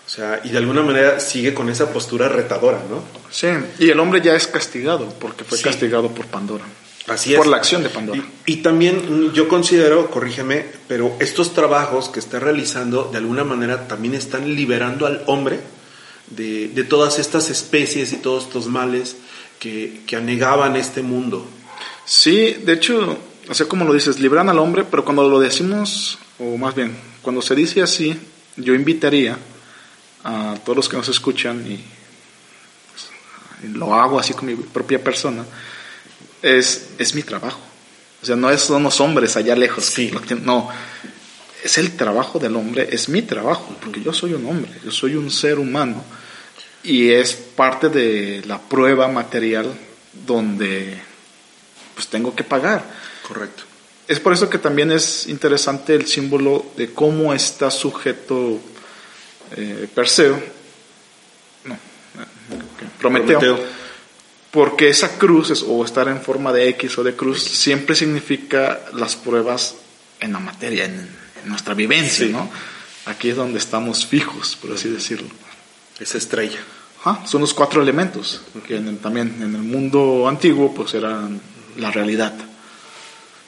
[0.05, 3.03] O sea, y de alguna manera sigue con esa postura retadora, ¿no?
[3.31, 6.65] Sí, y el hombre ya es castigado porque fue castigado por Pandora.
[7.09, 8.23] Así por la acción de Pandora.
[8.47, 14.15] Y, también yo considero, corrígeme, pero estos trabajos que está realizando de alguna manera también
[14.15, 15.61] están liberando al hombre
[16.29, 19.17] de, todas estas especies y todos estos males
[19.59, 21.47] que, que, anegaban este mundo.
[22.05, 23.19] Sí, de hecho,
[23.49, 26.97] o sea, como lo dices, liberan al hombre, pero cuando lo decimos, o más bien,
[27.23, 28.19] cuando se dice así,
[28.57, 29.39] yo invitaría
[30.25, 31.83] a todos los que nos escuchan y
[32.91, 35.45] pues, lo hago así con mi propia persona,
[36.43, 37.61] es, es mi trabajo.
[38.23, 39.85] O sea, no es, son los hombres allá lejos.
[39.85, 40.13] Sí.
[40.43, 40.69] No,
[41.63, 45.17] es el trabajo del hombre, es mi trabajo, porque yo soy un hombre, yo soy
[45.17, 46.05] un ser humano
[46.83, 49.73] y es parte de la prueba material
[50.13, 51.01] donde
[51.95, 52.85] pues tengo que pagar.
[53.27, 53.65] Correcto.
[54.13, 58.61] Es por eso que también es interesante el símbolo de cómo está sujeto
[59.57, 60.39] eh, Perseo,
[61.65, 61.79] no, eh,
[62.99, 63.59] Prometeo
[64.51, 69.17] porque esa cruz o estar en forma de X o de cruz siempre significa las
[69.17, 69.77] pruebas
[70.21, 71.09] en la materia, en,
[71.47, 72.51] nuestra vivencia, ¿no?
[73.07, 75.29] Aquí es donde estamos fijos, por así decirlo.
[75.99, 76.61] Esa estrella.
[77.25, 81.41] son los cuatro elementos, que también en el mundo antiguo pues eran
[81.79, 82.35] la realidad.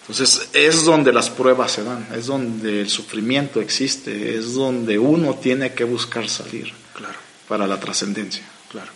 [0.06, 5.34] Entonces es donde las pruebas se dan, es donde el sufrimiento existe, es donde uno
[5.34, 7.14] tiene que buscar salir claro.
[7.48, 8.44] para la trascendencia.
[8.70, 8.90] Claro.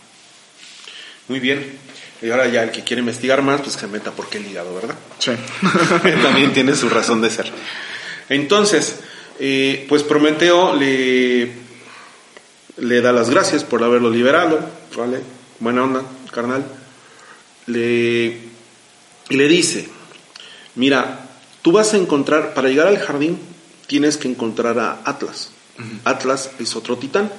[1.29, 1.79] Muy bien.
[2.21, 4.75] Y ahora ya el que quiere investigar más, pues se meta por qué el hígado,
[4.75, 4.97] ¿verdad?
[5.19, 5.31] Sí.
[6.23, 7.51] También tiene su razón de ser.
[8.29, 8.97] Entonces,
[9.39, 11.53] eh, pues Prometeo le,
[12.77, 14.61] le da las gracias por haberlo liberado,
[14.95, 15.21] ¿vale?
[15.61, 16.67] Buena onda, carnal.
[17.67, 18.27] Le,
[19.31, 19.89] y le dice,
[20.79, 21.29] mira,
[21.61, 23.39] tú vas a encontrar, para llegar al jardín,
[23.87, 25.51] tienes que encontrar a Atlas.
[26.05, 27.31] Atlas es otro titán,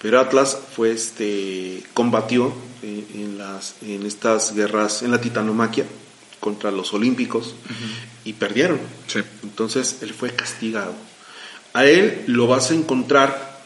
[0.00, 5.84] pero Atlas fue este, combatió en, las, en estas guerras, en la titanomaquia,
[6.40, 7.54] contra los olímpicos,
[8.24, 8.80] y perdieron.
[9.42, 10.94] Entonces él fue castigado.
[11.72, 13.60] A él lo vas a encontrar,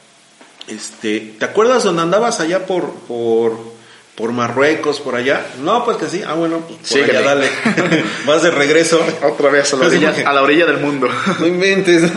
[0.69, 3.76] este, ¿te acuerdas dónde andabas allá por, por,
[4.17, 5.47] por Marruecos, por allá?
[5.61, 6.23] No, pues que sí.
[6.27, 7.51] Ah, bueno, pues por allá dale.
[8.27, 9.05] vas de regreso.
[9.23, 11.09] Otra vez a la orilla, a la orilla del mundo.
[11.39, 12.11] no inventes.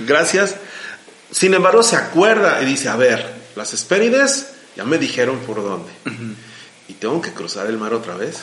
[0.00, 0.56] Gracias.
[1.30, 5.92] Sin embargo, se acuerda y dice, a ver, las Hespérides ya me dijeron por dónde.
[6.88, 8.38] Y tengo que cruzar el mar otra vez.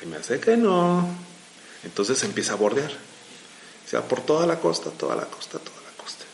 [0.00, 1.06] Se me hace que no.
[1.84, 2.90] Entonces empieza a bordear.
[2.90, 6.24] O sea, por toda la costa, toda la costa, toda la costa.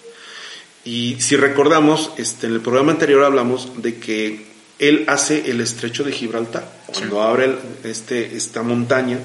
[0.85, 4.47] Y si recordamos, este, en el programa anterior hablamos de que
[4.81, 9.19] él hace el estrecho de Gibraltar, cuando abre este, esta montaña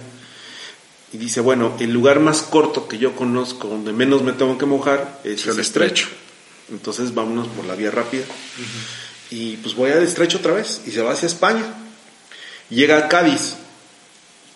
[1.14, 4.66] y dice, bueno, el lugar más corto que yo conozco, donde menos me tengo que
[4.66, 6.08] mojar, es el estrecho.
[6.70, 8.26] Entonces vámonos por la vía rápida.
[9.32, 11.64] Y pues voy al estrecho otra vez y se va hacia España.
[12.70, 13.56] Llega a Cádiz.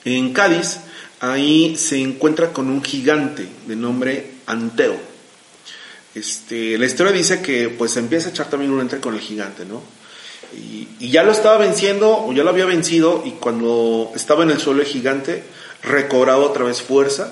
[0.04, 0.80] En Cádiz,
[1.22, 5.00] ahí se encuentra con un gigante de nombre Anteo.
[6.14, 9.64] Este, la historia dice que pues empieza a echar también un entre con el gigante,
[9.64, 9.82] ¿no?
[10.54, 14.60] Y, ya lo estaba venciendo o ya lo había vencido y cuando estaba en el
[14.60, 15.44] suelo el gigante
[15.82, 17.32] recobraba otra vez fuerza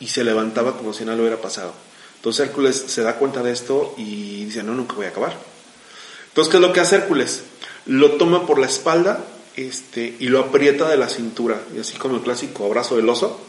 [0.00, 1.72] y se levantaba como si nada lo hubiera pasado.
[2.16, 5.36] Entonces Hércules se da cuenta de esto y dice, no, nunca voy a acabar.
[6.28, 7.44] Entonces, ¿qué es lo que hace Hércules?
[7.86, 9.24] Lo toma por la espalda
[9.56, 13.40] este, y lo aprieta de la cintura, y así como el clásico abrazo del oso,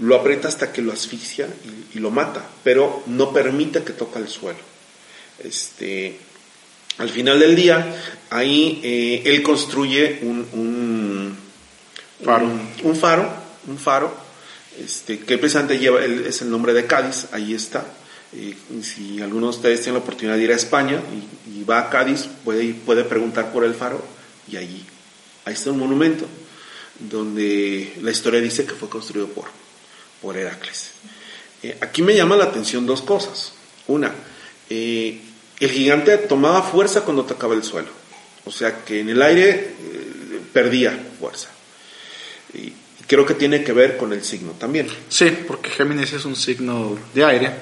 [0.00, 1.48] lo aprieta hasta que lo asfixia
[1.94, 4.58] y, lo mata, pero no permite que toque el suelo.
[5.38, 6.18] Este,
[6.98, 7.94] al final del día,
[8.30, 11.36] ahí eh, él construye un, un,
[12.24, 12.46] faro.
[12.82, 13.28] Un, faro,
[13.66, 14.16] un faro,
[14.78, 17.84] este, que precisamente lleva, es el nombre de Cádiz, ahí está
[18.82, 21.00] si alguno de ustedes tiene la oportunidad de ir a España
[21.46, 24.04] y, va a Cádiz, puede, puede preguntar por el faro
[24.50, 24.84] y allí,
[25.44, 26.26] ahí está un monumento
[26.98, 29.46] donde la historia dice que fue construido por,
[30.20, 30.90] por Heracles.
[31.62, 33.54] Eh, aquí me llama la atención dos cosas.
[33.86, 34.12] Una,
[34.68, 35.20] eh,
[35.64, 37.88] el gigante tomaba fuerza cuando tocaba el suelo,
[38.44, 41.48] o sea que en el aire eh, perdía fuerza.
[42.52, 42.72] Y,
[43.06, 44.88] creo que tiene que ver con el signo también.
[45.10, 47.52] Sí, porque Géminis es un signo de aire.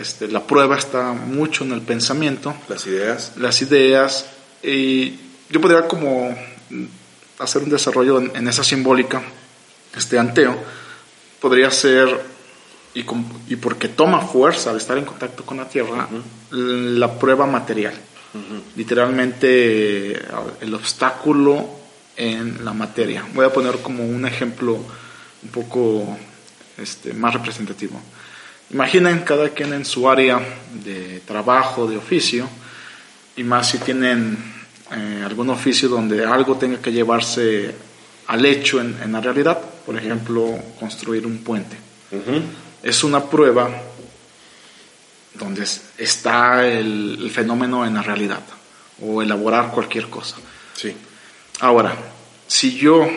[0.00, 2.54] Este, la prueba está mucho en el pensamiento.
[2.68, 3.32] Las ideas.
[3.36, 4.26] Las ideas.
[4.62, 5.18] Y
[5.50, 6.34] yo podría como
[7.38, 9.22] hacer un desarrollo en, esa simbólica,
[9.96, 10.56] este anteo,
[11.40, 12.08] podría ser,
[12.94, 13.04] y,
[13.48, 16.08] y, porque toma fuerza al estar en contacto con la Tierra,
[16.50, 17.94] la prueba material.
[18.76, 20.12] Literalmente
[20.60, 21.68] el obstáculo
[22.16, 23.24] en la materia.
[23.34, 24.78] Voy a poner como un ejemplo
[25.42, 26.16] un poco
[26.78, 28.00] este, más representativo.
[28.70, 30.40] Imaginen cada quien en su área
[30.84, 32.48] de trabajo, de oficio,
[33.36, 34.36] y más si tienen
[34.90, 37.74] eh, algún oficio donde algo tenga que llevarse
[38.28, 41.76] al hecho en, la realidad, por ejemplo, construir un puente.
[42.82, 43.70] Es una prueba
[45.34, 45.66] donde
[45.98, 48.42] está el, fenómeno en la realidad,
[49.00, 50.36] o elaborar cualquier cosa.
[50.74, 50.94] Sí.
[51.60, 51.96] Ahora,
[52.46, 53.08] si yo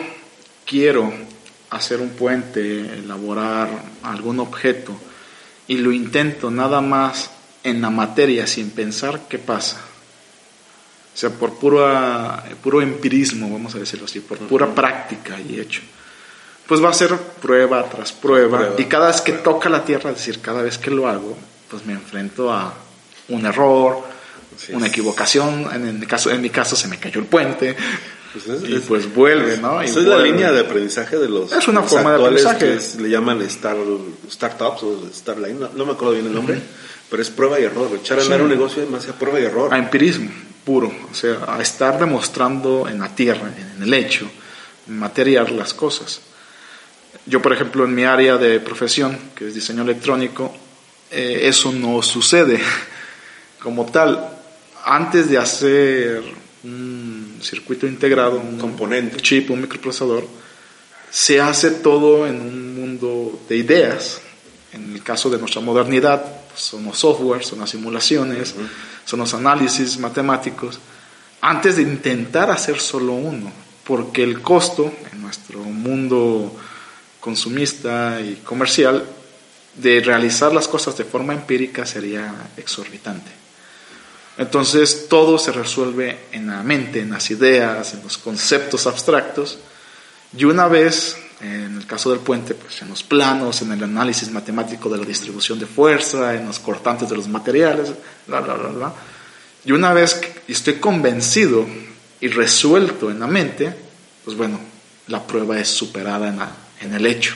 [0.64, 1.12] quiero
[1.70, 3.68] hacer un puente, elaborar
[4.02, 4.98] algún objeto,
[5.68, 7.30] y lo intento nada más
[7.64, 9.80] en la materia sin pensar qué pasa.
[11.12, 15.82] O sea, por pura, puro empirismo, vamos a decirlo así, por pura práctica y hecho.
[16.66, 20.16] Pues va a ser prueba tras prueba, y cada vez que toca la tierra, es
[20.16, 21.36] decir, cada vez que lo hago,
[21.70, 22.74] pues me enfrento a
[23.28, 24.02] un error,
[24.70, 27.76] una equivocación, en, el caso, en mi caso se me cayó el puente,
[28.32, 29.80] pues y pues vuelve, ¿no?
[29.80, 31.52] esa es la línea de aprendizaje de los.
[31.52, 32.78] Es una forma de aprendizaje.
[32.78, 33.76] Que le llaman star,
[34.30, 36.60] startups o Starline, no, no me acuerdo bien el nombre,
[37.08, 37.88] pero es prueba y error.
[37.94, 39.72] Echar a andar un negocio es más prueba y error.
[39.72, 40.30] A empirismo
[40.66, 44.28] puro, o sea, a estar demostrando en la tierra, en el hecho,
[44.88, 46.20] material las cosas.
[47.26, 50.54] Yo, por ejemplo, en mi área de profesión, que es diseño electrónico,
[51.10, 52.60] eh, eso no sucede
[53.62, 54.30] como tal.
[54.84, 56.22] Antes de hacer
[56.62, 60.26] un circuito integrado, un componente, chip, un microprocesador,
[61.10, 64.20] se hace todo en un mundo de ideas.
[64.72, 68.54] En el caso de nuestra modernidad, pues, son los software, son las simulaciones,
[69.04, 70.78] son los análisis matemáticos,
[71.40, 73.52] antes de intentar hacer solo uno,
[73.84, 76.56] porque el costo en nuestro mundo
[77.26, 79.04] consumista y comercial
[79.74, 83.32] de realizar las cosas de forma empírica sería exorbitante.
[84.38, 89.58] Entonces todo se resuelve en la mente, en las ideas, en los conceptos abstractos.
[90.38, 94.30] Y una vez, en el caso del puente, pues en los planos, en el análisis
[94.30, 97.92] matemático de la distribución de fuerza, en los cortantes de los materiales,
[98.28, 98.94] bla, bla, bla, bla.
[99.64, 101.66] Y una vez estoy convencido
[102.20, 103.74] y resuelto en la mente,
[104.24, 104.60] pues bueno,
[105.08, 106.38] la prueba es superada en,
[106.80, 107.34] en el hecho.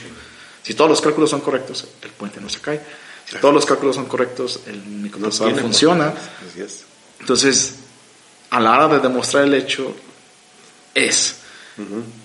[0.63, 2.81] Si todos los cálculos son correctos, el puente no se cae.
[3.27, 6.13] Si todos los cálculos son correctos, el microprocesador funciona.
[7.19, 7.75] Entonces,
[8.49, 9.95] a la hora de demostrar el hecho,
[10.93, 11.37] es.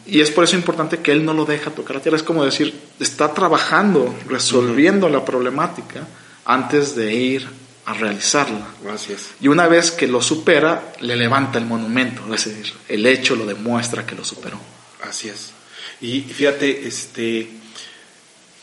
[0.04, 2.16] Y es por eso importante que él no lo deja tocar la tierra.
[2.16, 6.06] Es como decir, está trabajando, resolviendo la problemática
[6.44, 7.48] antes de ir
[7.86, 8.66] a realizarla.
[8.82, 9.28] Gracias.
[9.40, 12.22] Y una vez que lo supera, le levanta el monumento.
[12.34, 14.58] Es decir, el hecho lo demuestra que lo superó.
[15.02, 15.52] Así es.
[16.00, 17.48] Y fíjate, este,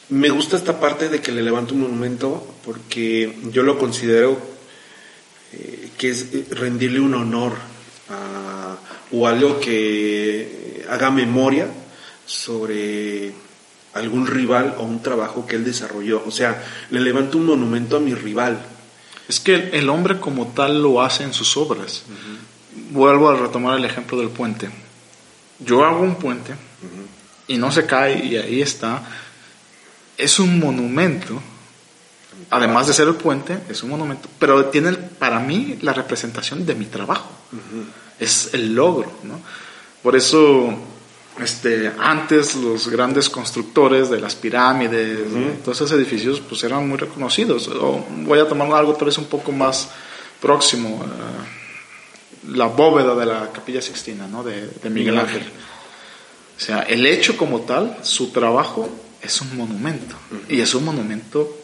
[0.10, 4.38] me gusta esta parte de que le levanta un monumento porque yo lo considero
[5.52, 7.54] eh, que es eh, rendirle un honor
[9.12, 11.68] o algo que haga memoria
[12.26, 13.32] sobre
[13.94, 16.24] algún rival o un trabajo que él desarrolló.
[16.26, 18.60] O sea, le levanto un monumento a mi rival.
[19.28, 22.04] Es que el hombre como tal lo hace en sus obras.
[22.90, 24.70] Vuelvo a retomar el ejemplo del puente.
[25.60, 26.54] Yo hago un puente
[27.48, 29.04] y no se cae y ahí está.
[30.18, 31.42] Es un monumento.
[32.50, 36.76] Además de ser el puente, es un monumento, pero tiene para mí la representación de
[36.76, 37.30] mi trabajo.
[38.20, 39.40] Es el logro, ¿no?
[40.02, 40.78] Por eso
[41.42, 45.20] este, antes los grandes constructores de las pirámides,
[45.64, 47.70] todos esos edificios, pues eran muy reconocidos.
[48.26, 49.90] voy a tomar algo tal vez un poco más
[50.40, 54.44] próximo, eh, la bóveda de la Capilla Sixtina, ¿no?
[54.44, 55.42] De, Miguel Ángel.
[55.42, 55.73] O
[56.64, 58.90] sea, el hecho como tal, su trabajo
[59.22, 60.16] es un monumento.
[60.50, 61.56] Y es un monumento,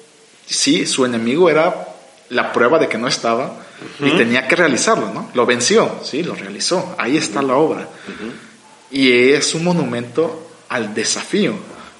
[0.45, 1.87] sí, su enemigo era
[2.29, 3.65] la prueba de que no estaba
[3.99, 5.31] y tenía que realizarlo, ¿no?
[5.33, 6.95] Lo venció, sí, lo realizó.
[6.97, 7.87] Ahí está la obra
[8.91, 11.53] y es un monumento al desafío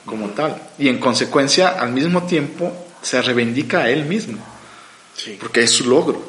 [0.06, 0.60] como tal.
[0.78, 2.72] Y en consecuencia, al mismo tiempo,
[3.02, 4.40] se reivindica a él mismo.
[5.40, 6.29] Porque es su logro.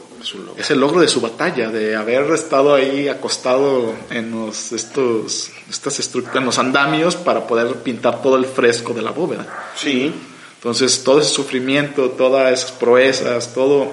[0.56, 6.10] Es, el logro de su batalla, de haber estado ahí acostado en los, estos, estas
[6.34, 9.46] en los andamios para poder pintar todo el fresco de la bóveda.
[9.76, 10.12] Sí.
[10.56, 13.90] Entonces, todo ese sufrimiento, todas esas proezas, todo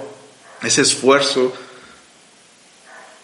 [0.61, 1.53] ese esfuerzo,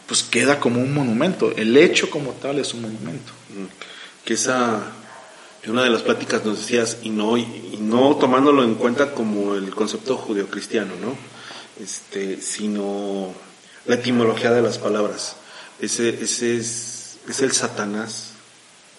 [0.07, 1.51] pues queda como un monumento.
[1.55, 3.33] El hecho como tal es un monumento.
[4.23, 4.81] Que esa,
[5.63, 9.55] en una de las pláticas nos decías, y no, y, no tomándolo en cuenta como
[9.55, 11.32] el concepto judeocristiano, ¿no?
[11.79, 13.33] Este, sino
[13.85, 15.35] la etimología de las palabras.
[15.79, 18.31] Ese, ese es, es el Satanás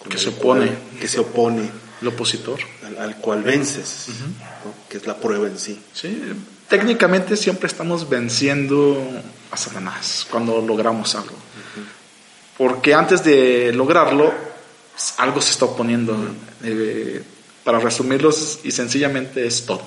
[0.09, 1.69] que se opone, que se opone,
[2.01, 2.59] el opositor,
[2.99, 4.07] al, cual vences,
[4.89, 5.81] que es la prueba en sí.
[5.93, 6.21] Sí,
[6.67, 9.01] técnicamente siempre estamos venciendo
[9.51, 11.35] a Satanás cuando logramos algo.
[12.57, 14.31] Porque antes de lograrlo,
[15.17, 16.15] algo se está oponiendo.
[16.63, 17.23] Eh,
[17.65, 18.29] para resumirlo
[18.63, 19.81] y sencillamente es todo.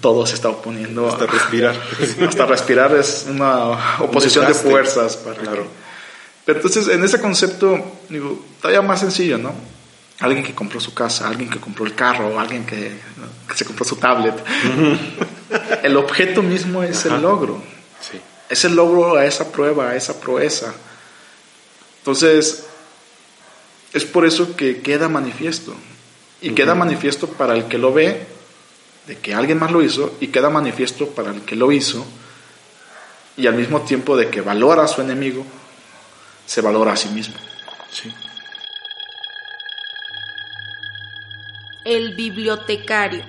[0.00, 1.08] Todo se está oponiendo.
[1.08, 1.76] Hasta respirar.
[2.28, 5.16] hasta respirar es una oposición de fuerzas.
[5.16, 5.66] Para claro.
[6.44, 9.54] Pero entonces, en ese concepto, digo, todavía más sencillo, ¿no?
[10.20, 12.92] Alguien que compró su casa, alguien que compró el carro, alguien que,
[13.54, 14.34] se compró su tablet.
[15.82, 17.62] el objeto mismo es el logro.
[18.48, 20.74] Es el logro a esa prueba, a esa proeza.
[21.98, 22.66] Entonces,
[23.92, 25.74] es por eso que queda manifiesto.
[26.40, 28.26] Y queda manifiesto para el que lo ve,
[29.06, 32.06] de que alguien más lo hizo, y queda manifiesto para el que lo hizo,
[33.36, 35.44] y al mismo tiempo de que valora a su enemigo,
[36.46, 37.34] se valora a sí mismo.
[41.84, 43.24] El bibliotecario.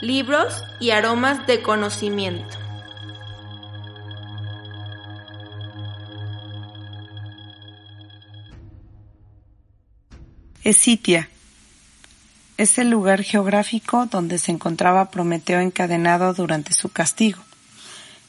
[0.00, 2.56] Libros y aromas de conocimiento.
[10.62, 11.28] Esitia.
[12.58, 17.40] Es el lugar geográfico donde se encontraba Prometeo encadenado durante su castigo.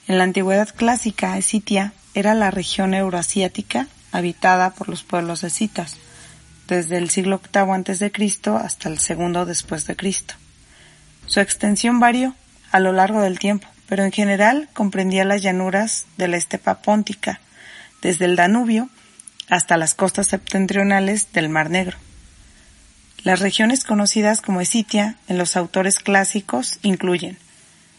[0.08, 5.98] En la antigüedad clásica, Esitia era la región euroasiática habitada por los pueblos escitas,
[6.68, 8.12] desde el siglo VIII a.C.
[8.64, 10.36] hasta el segundo después de Cristo.
[11.26, 12.36] Su extensión varió
[12.72, 17.42] a lo largo del tiempo, pero en general comprendía las llanuras de la estepa póntica,
[18.04, 18.90] desde el Danubio
[19.50, 21.98] hasta las costas septentrionales del Mar Negro.
[23.24, 27.38] Las regiones conocidas como Esitia en los autores clásicos incluyen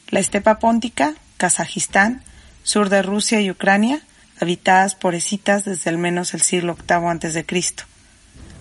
[0.09, 2.23] la estepa póntica, Kazajistán,
[2.63, 4.01] sur de Rusia y Ucrania,
[4.41, 7.45] habitadas por escitas desde al menos el siglo VIII a.C.,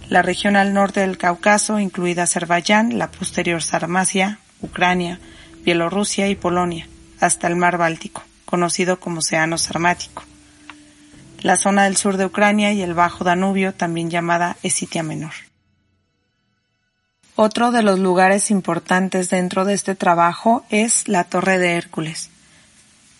[0.09, 5.19] la región al norte del Cáucaso, incluida Azerbaiyán, la posterior Sarmacia, Ucrania,
[5.63, 6.87] Bielorrusia y Polonia,
[7.19, 10.23] hasta el mar Báltico, conocido como Océano Sarmático.
[11.41, 15.48] La zona del sur de Ucrania y el Bajo Danubio, también llamada Esitia Menor.
[17.41, 22.31] Otro de los lugares importantes dentro de este trabajo es la Torre de Hércules.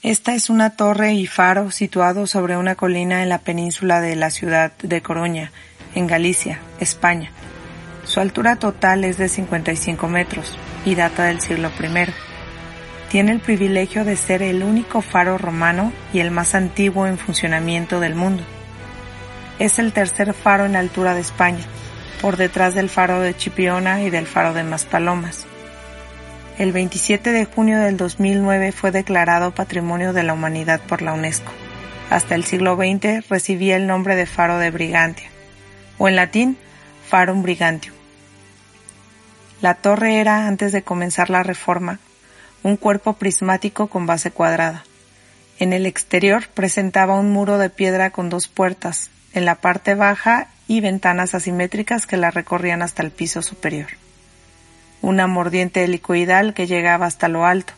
[0.03, 4.29] Esta es una torre y faro situado sobre una colina en la península de la
[4.29, 5.53] ciudad de Coruña,
[5.95, 7.31] en Galicia, España.
[8.03, 12.11] Su altura total es de 55 metros y data del siglo I.
[13.09, 18.01] Tiene el privilegio de ser el único faro romano y el más antiguo en funcionamiento
[18.01, 18.43] del mundo.
[19.59, 21.65] Es el tercer faro en altura de España
[22.21, 25.45] por detrás del faro de Chipiona y del faro de Maspalomas.
[26.57, 31.51] El 27 de junio del 2009 fue declarado Patrimonio de la Humanidad por la UNESCO.
[32.09, 35.29] Hasta el siglo XX recibía el nombre de faro de Brigantia,
[35.97, 36.57] o en latín,
[37.07, 37.95] Farum Brigantium.
[39.61, 41.99] La torre era, antes de comenzar la reforma,
[42.63, 44.83] un cuerpo prismático con base cuadrada.
[45.59, 50.47] En el exterior presentaba un muro de piedra con dos puertas, en la parte baja
[50.69, 53.87] y ventanas asimétricas que la recorrían hasta el piso superior.
[55.01, 57.73] una mordiente helicoidal que llegaba hasta lo alto.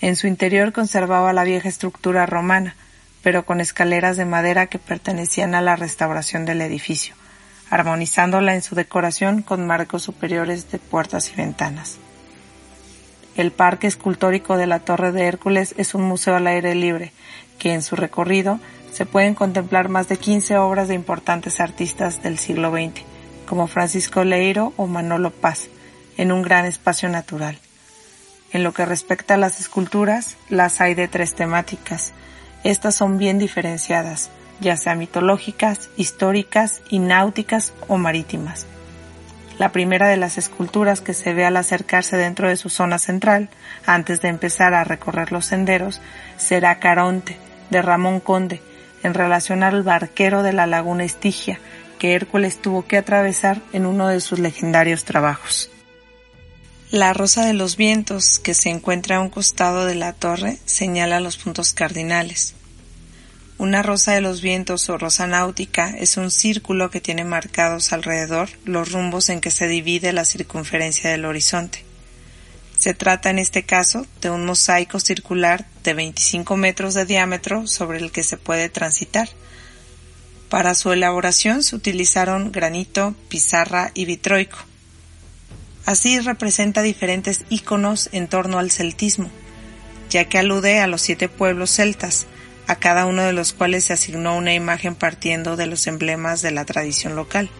[0.00, 2.74] En su interior conservaba la vieja estructura romana,
[3.22, 7.14] pero con escaleras de madera que pertenecían a la restauración del edificio,
[7.70, 11.98] armonizándola en su decoración con marcos superiores de puertas y ventanas.
[13.36, 17.12] El Parque Escultórico de la Torre de Hércules es un museo al aire libre,
[17.58, 18.60] que en su recorrido
[19.00, 23.00] se pueden contemplar más de 15 obras de importantes artistas del siglo XX,
[23.46, 25.70] como Francisco Leiro o Manolo Paz,
[26.18, 27.58] en un gran espacio natural.
[28.52, 32.12] En lo que respecta a las esculturas, las hay de tres temáticas.
[32.62, 34.28] Estas son bien diferenciadas,
[34.60, 38.66] ya sea mitológicas, históricas y náuticas o marítimas.
[39.58, 43.48] La primera de las esculturas que se ve al acercarse dentro de su zona central,
[43.86, 46.02] antes de empezar a recorrer los senderos,
[46.36, 47.38] será Caronte,
[47.70, 48.60] de Ramón Conde,
[49.02, 51.60] en relación al barquero de la laguna Estigia,
[51.98, 55.70] que Hércules tuvo que atravesar en uno de sus legendarios trabajos.
[56.90, 61.20] La rosa de los vientos, que se encuentra a un costado de la torre, señala
[61.20, 62.54] los puntos cardinales.
[63.58, 68.48] Una rosa de los vientos o rosa náutica es un círculo que tiene marcados alrededor
[68.64, 71.84] los rumbos en que se divide la circunferencia del horizonte.
[72.80, 77.98] Se trata en este caso de un mosaico circular de 25 metros de diámetro sobre
[77.98, 79.28] el que se puede transitar.
[80.48, 84.56] Para su elaboración se utilizaron granito, pizarra y vitroico.
[85.84, 89.30] Así representa diferentes íconos en torno al celtismo,
[90.08, 92.28] ya que alude a los siete pueblos celtas,
[92.66, 96.52] a cada uno de los cuales se asignó una imagen partiendo de los emblemas de
[96.52, 97.50] la tradición local.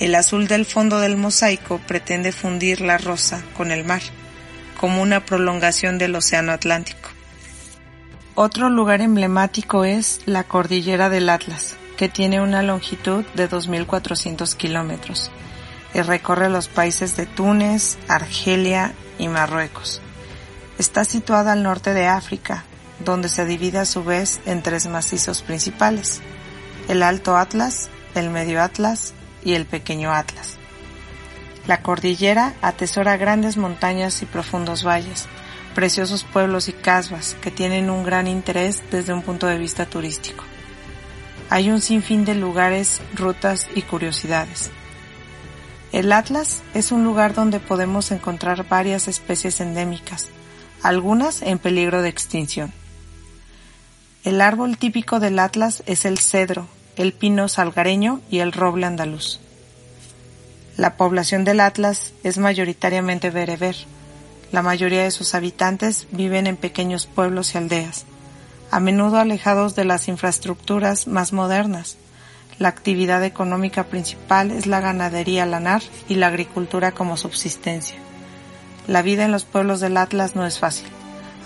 [0.00, 4.02] El azul del fondo del mosaico pretende fundir la rosa con el mar,
[4.80, 7.10] como una prolongación del Océano Atlántico.
[8.34, 15.30] Otro lugar emblemático es la Cordillera del Atlas, que tiene una longitud de 2.400 kilómetros
[15.94, 20.02] y recorre los países de Túnez, Argelia y Marruecos.
[20.78, 22.64] Está situada al norte de África,
[23.04, 26.20] donde se divide a su vez en tres macizos principales,
[26.88, 29.14] el Alto Atlas, el Medio Atlas
[29.44, 30.58] y el Pequeño Atlas.
[31.66, 35.26] La cordillera atesora grandes montañas y profundos valles,
[35.74, 40.44] preciosos pueblos y casas que tienen un gran interés desde un punto de vista turístico.
[41.48, 44.70] Hay un sinfín de lugares, rutas y curiosidades.
[45.92, 50.28] El Atlas es un lugar donde podemos encontrar varias especies endémicas,
[50.82, 52.72] algunas en peligro de extinción.
[54.24, 59.40] El árbol típico del Atlas es el cedro, el pino salgareño y el roble andaluz.
[60.76, 63.76] La población del Atlas es mayoritariamente bereber.
[64.52, 68.04] La mayoría de sus habitantes viven en pequeños pueblos y aldeas,
[68.70, 71.96] a menudo alejados de las infraestructuras más modernas.
[72.58, 77.96] La actividad económica principal es la ganadería lanar y la agricultura como subsistencia.
[78.86, 80.86] La vida en los pueblos del Atlas no es fácil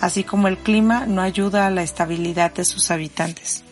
[0.00, 3.64] así como el clima no ayuda a la estabilidad de sus habitantes.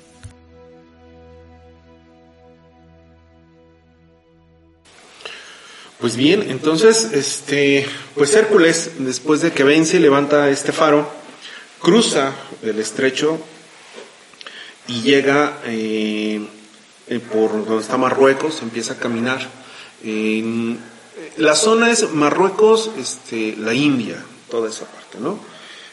[6.07, 7.85] Pues bien, entonces, este,
[8.15, 11.11] pues Hércules, después de que vence y levanta este faro,
[11.83, 12.33] cruza
[12.63, 13.41] el estrecho
[14.87, 16.47] y llega eh,
[17.09, 19.49] eh, por donde está Marruecos, empieza a caminar.
[21.39, 25.41] la zona es Marruecos, este, la India, toda esa parte, ¿no?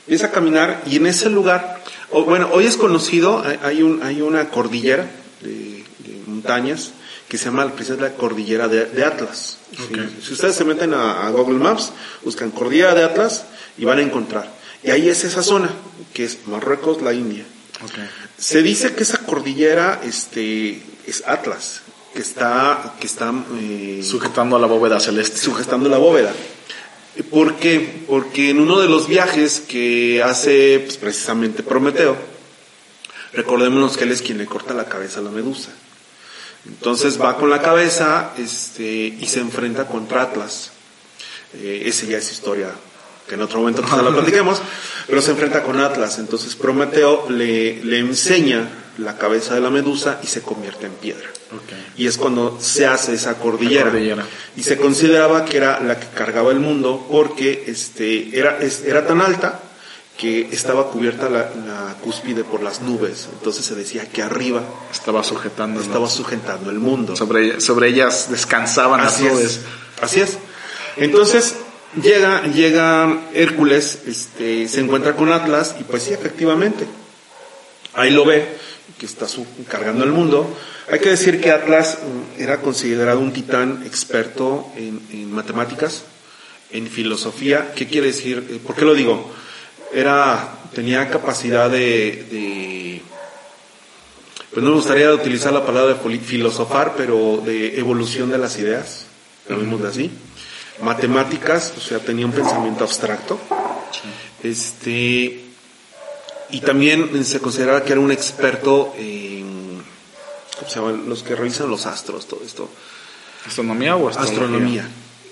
[0.06, 4.52] empieza a caminar y en ese lugar, bueno, hoy es conocido, hay, un, hay una
[4.52, 5.10] cordillera
[5.42, 5.84] de,
[6.28, 6.92] montañas
[7.28, 9.58] que se llama precisamente la cordillera de, Atlas.
[10.22, 11.92] Si, ustedes se meten a, Google Maps,
[12.24, 13.46] buscan cordillera de Atlas
[13.78, 14.52] y van a encontrar.
[14.84, 15.70] Y ahí es esa zona,
[16.14, 17.46] que es Marruecos, la India.
[18.38, 21.82] Se dice que esa cordillera este, es Atlas,
[22.14, 25.38] que está, que está eh, sujetando a la bóveda celeste.
[25.38, 26.34] Sujetando la bóveda.
[27.30, 28.04] ¿Por qué?
[28.08, 32.18] Porque en uno de los viajes que hace pues, precisamente Prometeo,
[33.34, 35.72] recordémonos que él es quien le corta la cabeza a la medusa.
[36.66, 40.72] Entonces va con la cabeza este, y se enfrenta contra Atlas.
[41.56, 42.70] Eh, esa ya es historia
[43.28, 44.62] que en otro momento la platiquemos,
[45.08, 46.20] pero se enfrenta con Atlas.
[46.20, 51.30] Entonces Prometeo le, le enseña la cabeza de la medusa y se convierte en piedra.
[51.98, 53.92] Y es cuando se hace esa cordillera.
[54.56, 59.22] Y se consideraba que era la que cargaba el mundo porque este, era, era tan
[59.22, 59.60] alta
[60.18, 63.28] que estaba cubierta la, cúspide por las nubes.
[63.34, 67.16] Entonces se decía que arriba estaba sujetando, estaba sujetando el mundo.
[67.16, 69.62] Sobre, sobre ellas descansaban así las nubes.
[70.02, 70.38] así es.
[70.98, 71.56] Entonces
[72.02, 76.86] llega, llega Hércules, este, se encuentra con Atlas y pues sí, efectivamente.
[77.94, 78.48] Ahí lo ve
[78.98, 79.28] que está
[79.70, 80.48] cargando el mundo.
[80.92, 86.04] Hay que decir que Atlas mm, era considerado un titán experto en, matemáticas,
[86.72, 87.74] en filosofía.
[87.76, 88.48] ¿Qué quiere decir?
[88.50, 89.32] Eh, ¿Por qué lo digo?
[89.94, 93.02] Era, tenía capacidad de, de
[94.54, 99.08] pues no me gustaría utilizar la palabra de filosofar, pero de evolución de las ideas,
[99.50, 100.12] llamémoslo así.
[100.84, 103.40] Matemáticas, o sea, tenía un pensamiento abstracto.
[104.44, 105.44] Este,
[106.52, 109.82] y también se consideraba que era un experto en,
[110.60, 110.80] ¿cómo se?
[111.08, 112.70] Los que revisan los astros, todo esto.
[113.48, 114.88] ¿Astronomía o Astronomía.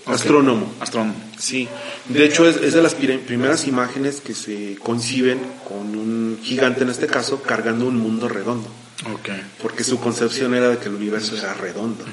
[0.05, 0.73] Astrónomo.
[0.79, 1.15] Astrónomo.
[1.37, 1.67] Sí.
[2.09, 6.89] De hecho, es, es, de las primeras imágenes que se conciben con un gigante, en
[6.89, 8.67] este caso, cargando un mundo redondo.
[9.19, 9.41] Okay.
[9.61, 12.05] Porque su concepción era de que el universo era redondo.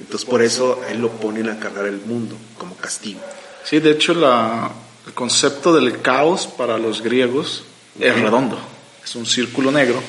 [0.00, 3.20] Entonces, por eso él lo ponen a cargar el mundo como castigo.
[3.64, 4.70] Sí, de hecho, la,
[5.06, 7.64] el concepto del caos para los griegos
[7.98, 8.58] es redondo.
[9.04, 10.00] Es un círculo negro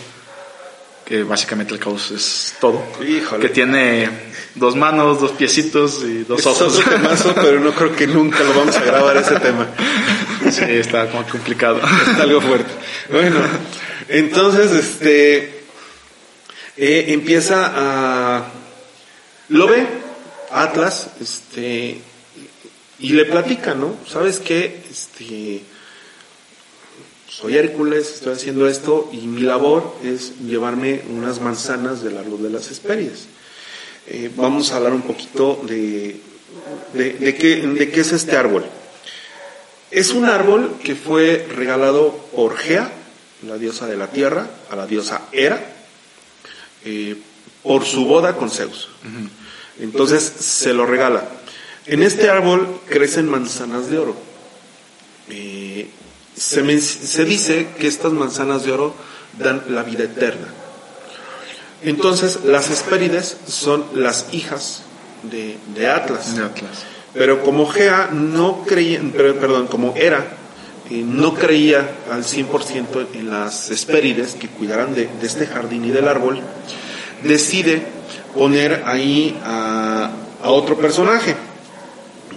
[1.11, 2.81] que básicamente el caos es todo.
[3.05, 3.41] Híjole.
[3.45, 4.09] Que tiene
[4.55, 6.79] dos manos, dos piecitos y dos ojos.
[6.79, 9.67] Es temazo, pero no creo que nunca lo vamos a grabar ese tema.
[10.49, 11.81] Sí, está como complicado.
[12.11, 12.71] Está algo fuerte.
[13.09, 13.41] Bueno,
[14.07, 15.63] entonces, este,
[16.77, 18.45] eh, empieza a,
[19.49, 19.85] lo ve
[20.49, 21.99] Atlas, este,
[22.99, 23.97] y le platica, ¿no?
[24.07, 24.81] ¿Sabes qué?
[24.89, 25.61] Este,
[27.31, 32.49] soy Hércules, estoy haciendo esto y mi labor es llevarme unas manzanas del árbol de
[32.49, 33.27] las Hesperias.
[34.07, 36.19] Eh, vamos a hablar un poquito de,
[36.93, 38.65] de, qué, de qué es este árbol.
[39.91, 42.91] Es un árbol que fue regalado por Gea,
[43.47, 45.73] la diosa de la tierra, a la diosa Hera,
[46.83, 47.15] eh,
[47.63, 48.89] por su boda con Zeus.
[49.79, 51.29] Entonces se lo regala.
[51.85, 54.17] En este árbol crecen manzanas de oro.
[55.29, 55.87] Eh,
[56.41, 58.95] se, dice que estas manzanas de oro
[59.37, 60.47] dan la vida eterna.
[61.83, 64.81] Entonces, las Hespérides son las hijas
[65.23, 66.35] de, Atlas.
[67.13, 70.25] Pero como Gea no creía, perdón, como Hera
[70.89, 76.07] eh, no creía al 100% en las Hespérides que cuidaran de, este jardín y del
[76.07, 76.41] árbol,
[77.23, 77.83] decide
[78.33, 80.11] poner ahí a,
[80.41, 81.35] a otro personaje,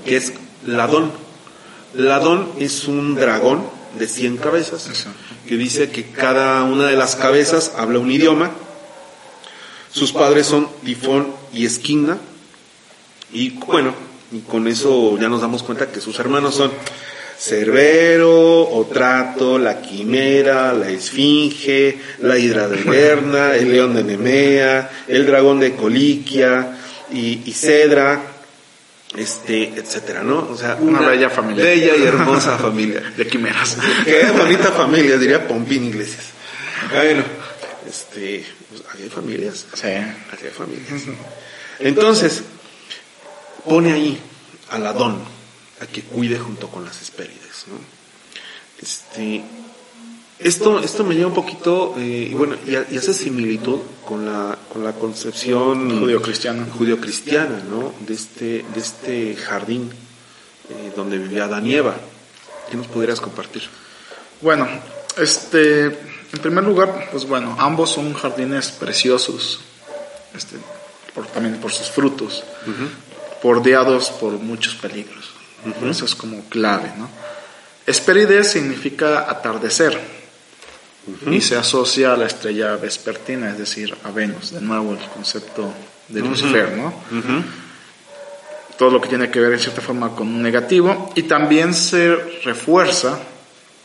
[0.05, 0.35] que es
[0.67, 1.11] Ladón.
[1.95, 4.89] Ladón es un dragón de 100 cabezas,
[5.47, 8.51] que dice que cada una de las cabezas habla un idioma.
[9.91, 12.19] Sus padres son Difón y Esquina.
[13.33, 13.95] Y bueno,
[14.33, 16.73] y con eso ya nos damos cuenta que sus hermanos son
[17.39, 25.27] Cerbero, Otrato, la Quimera, la Esfinge, la Hidra de Berna, el León de Nemea, el
[25.27, 26.79] Dragón de Coliquia
[27.13, 28.34] y, y Cedra
[29.17, 30.49] este, etcétera, ¿no?
[30.51, 31.65] O sea, una, bella familia.
[31.65, 33.01] Bella y hermosa familia.
[33.17, 33.77] De quimeras.
[34.05, 36.27] Qué bonita familia, diría Pompín Iglesias.
[36.93, 37.23] Bueno,
[37.89, 39.67] este, pues, hay familias.
[39.73, 39.89] Sí.
[40.33, 41.03] Aquí hay familias.
[41.79, 42.43] Entonces,
[43.65, 44.21] pone ahí
[44.71, 45.23] al Adón
[45.81, 47.79] a que cuide junto con las Hespérides, ¿no?
[48.83, 49.43] Este,
[50.45, 54.85] esto, esto me lleva un poquito, eh, y bueno, y, hace similitud con la, con
[54.85, 57.95] la concepción judio-cristiana, judio-cristiana, ¿no?
[58.07, 59.91] De este, de este jardín
[60.69, 61.97] eh, donde vivía Danieva.
[62.71, 63.63] ¿Qué nos podrías compartir?
[64.43, 64.69] Bueno,
[65.17, 69.61] este, en primer lugar, pues bueno, ambos son jardines preciosos,
[70.37, 70.57] este,
[71.15, 72.45] por, también por sus frutos,
[73.43, 75.31] bordeados por muchos peligros.
[75.89, 77.09] Eso es como clave, ¿no?
[77.87, 80.24] Esperides significa atardecer
[81.31, 85.73] y se asocia a la estrella vespertina, es decir, a Venus, de nuevo el concepto
[86.09, 86.93] de Lucifer, ¿no?
[88.79, 92.15] Todo lo que tiene que ver en cierta forma con un negativo y también se
[92.45, 93.19] refuerza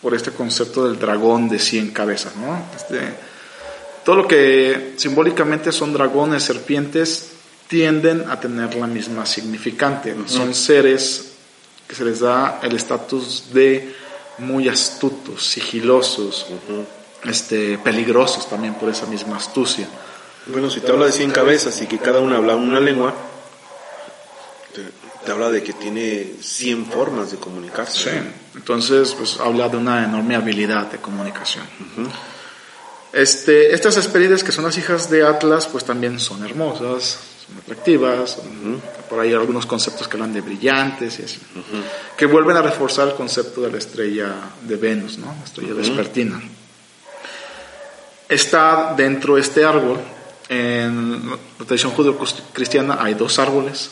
[0.02, 2.66] por este concepto del dragón de 100 cabezas, ¿no?
[2.76, 3.00] Este,
[4.04, 7.32] todo lo que simbólicamente son dragones, serpientes,
[7.68, 10.16] tienden a tener la misma significante.
[10.26, 11.34] Son seres
[11.88, 13.94] que se les da el estatus de
[14.40, 16.48] muy astutos, sigilosos,
[17.26, 19.88] este, peligrosos también por esa misma astucia.
[20.48, 23.14] Bueno, si te habla de 100 cabezas y que cada una habla una lengua,
[24.74, 28.12] te, habla de que tiene 100 formas de comunicarse.
[28.12, 28.18] Sí,
[28.56, 31.66] entonces pues habla de una enorme habilidad de comunicación.
[33.14, 38.38] este, estas esperides que son las hijas de Atlas pues también son hermosas, son atractivas,
[39.08, 41.40] por ahí algunos conceptos que hablan de brillantes y así,
[42.18, 45.28] que vuelven a reforzar el concepto de la estrella de Venus, ¿no?
[45.28, 46.42] la estrella vespertina
[48.30, 50.00] está dentro de este árbol.
[50.48, 53.92] En la tradición judío-cristiana hay dos árboles.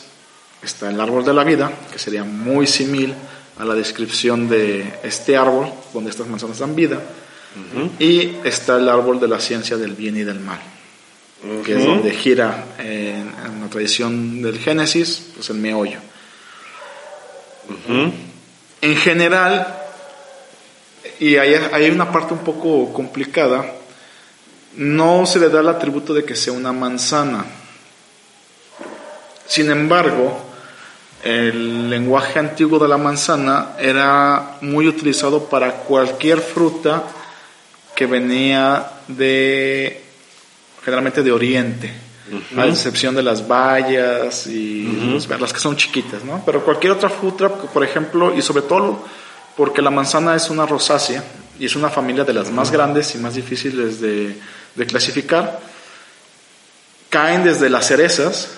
[0.62, 3.16] Está el árbol de la vida, que sería muy similar
[3.58, 7.00] a la descripción de este árbol, donde estas manzanas dan vida.
[7.98, 10.60] Y está el árbol de la ciencia del bien y del mal,
[11.64, 15.98] que es donde gira en, la tradición del Génesis, pues el meollo.
[18.80, 19.66] En general,
[21.18, 23.77] y hay, hay una parte un poco complicada,
[24.76, 27.44] no se le da el atributo de que sea una manzana.
[29.46, 30.48] Sin embargo,
[31.24, 37.04] el lenguaje antiguo de la manzana era muy utilizado para cualquier fruta
[37.96, 40.04] que venía de
[40.84, 41.92] generalmente de oriente,
[42.56, 46.42] a excepción de las bayas y las que son chiquitas, ¿no?
[46.46, 49.04] Pero cualquier otra fruta, por ejemplo, y sobre todo
[49.56, 51.24] porque la manzana es una rosácea
[51.58, 54.38] y es una familia de las más grandes y más difíciles de,
[54.78, 55.60] de clasificar,
[57.10, 58.50] caen desde las cerezas,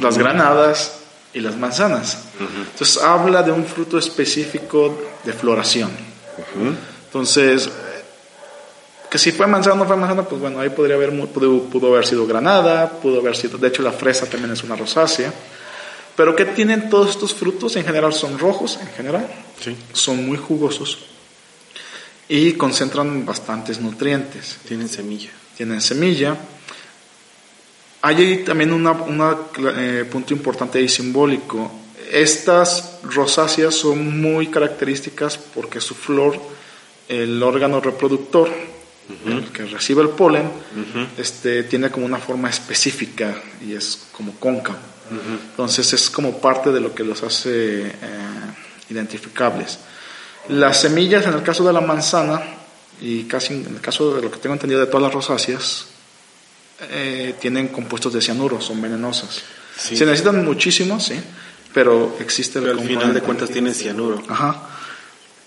[0.00, 0.94] las granadas
[1.34, 2.24] y las manzanas.
[2.72, 5.90] Entonces habla de un fruto específico de floración.
[7.06, 7.68] Entonces,
[9.10, 11.92] que si fue manzana o no fue manzana, pues bueno, ahí podría haber, pudo, pudo,
[11.92, 15.32] haber sido granada, pudo haber sido, de hecho la fresa también es una rosácea.
[16.16, 17.76] Pero ¿qué tienen todos estos frutos?
[17.76, 19.26] En general son rojos, en general.
[19.92, 21.11] Son muy jugosos
[22.28, 24.58] y concentran bastantes nutrientes.
[24.66, 25.30] Tienen semilla.
[25.56, 26.36] Tienen semilla.
[28.02, 31.70] Hay también un eh, punto importante y simbólico.
[32.10, 36.38] Estas rosáceas son muy características porque su flor,
[37.08, 38.50] el órgano reproductor,
[39.26, 40.50] el que recibe el polen,
[41.16, 44.78] este, tiene como una forma específica y es como cóncavo.
[45.50, 47.92] Entonces es como parte de lo que los hace eh,
[48.90, 49.78] identificables.
[50.48, 52.42] Las semillas, en el caso de la manzana,
[53.00, 55.86] y casi en el caso de lo que tengo entendido de todas las rosáceas,
[56.90, 59.42] eh, tienen compuestos de cianuro, son venenosas.
[59.76, 61.14] Se necesitan muchísimos, sí,
[61.72, 64.22] pero existe el pero al final de cuentas tienen cianuro.
[64.28, 64.68] Ajá.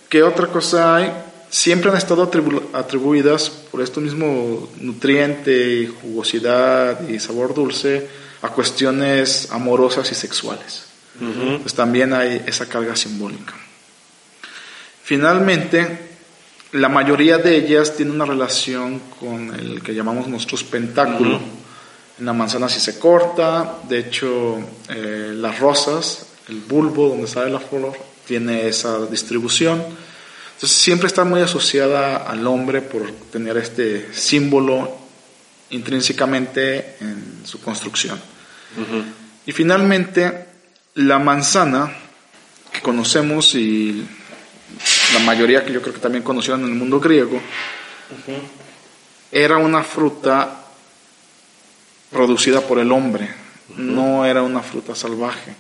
[0.10, 1.12] ¿Qué otra cosa hay?
[1.50, 2.30] Siempre han estado
[2.74, 8.08] atribuidas por esto mismo nutriente, jugosidad y sabor dulce
[8.41, 10.86] a cuestiones amorosas y sexuales.
[11.62, 13.54] Pues también hay esa carga simbólica.
[15.06, 15.99] Finalmente,
[16.72, 21.43] la mayoría de ellas tiene una relación con el que llamamos nuestros pentáculos.
[22.18, 24.58] En la manzana sí se corta, de hecho
[24.89, 27.93] eh, las rosas, el bulbo donde sale la flor,
[28.26, 29.80] tiene esa distribución.
[30.56, 34.97] Entonces siempre está muy asociada al hombre por tener este símbolo
[35.70, 38.20] intrínsecamente en su construcción.
[39.45, 40.47] Y finalmente,
[40.95, 41.95] la manzana
[42.74, 44.03] que conocemos y
[45.13, 47.39] la mayoría que yo creo que también conocieron en el mundo griego,
[49.32, 50.65] era una fruta
[52.11, 53.30] producida por el hombre,
[53.78, 55.53] no era una fruta salvaje.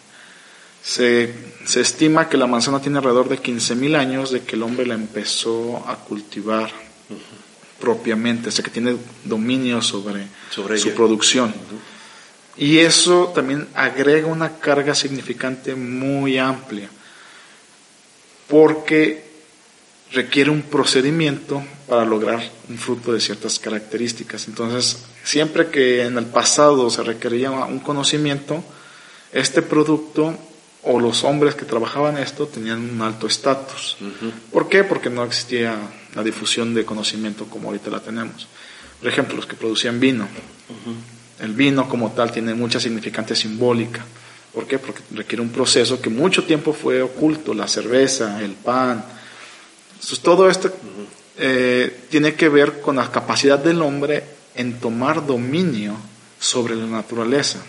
[0.83, 1.33] Se,
[1.65, 4.93] se, estima que la manzana tiene alrededor de 15.000 años de que el hombre la
[4.93, 6.69] empezó a cultivar
[7.79, 11.53] propiamente, o sea que tiene dominio sobre, sobre su producción.
[12.55, 16.89] Y eso también agrega una carga significante muy amplia
[18.47, 19.23] porque
[20.11, 24.47] requiere un procedimiento para lograr un fruto de ciertas características.
[24.47, 28.63] Entonces, siempre que en el pasado se requería un conocimiento,
[29.33, 30.37] este producto
[30.83, 33.97] o los hombres que trabajaban esto tenían un alto estatus.
[34.51, 34.83] ¿Por qué?
[34.83, 35.77] Porque no existía
[36.13, 38.47] la difusión de conocimiento como ahorita la tenemos.
[38.99, 40.27] Por ejemplo, los que producían vino.
[41.39, 44.05] El vino como tal tiene mucha significancia simbólica.
[44.55, 44.79] ¿Por qué?
[44.79, 49.03] Porque requiere un proceso que mucho tiempo fue oculto, la cerveza, el pan.
[49.95, 50.73] Entonces, todo esto
[51.37, 54.23] eh, tiene que ver con la capacidad del hombre
[54.55, 55.97] en tomar dominio
[56.39, 57.59] sobre la naturaleza,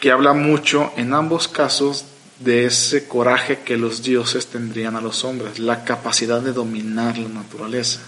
[0.00, 2.06] que habla mucho en ambos casos
[2.38, 7.28] de ese coraje que los dioses tendrían a los hombres, la capacidad de dominar la
[7.28, 8.00] naturaleza.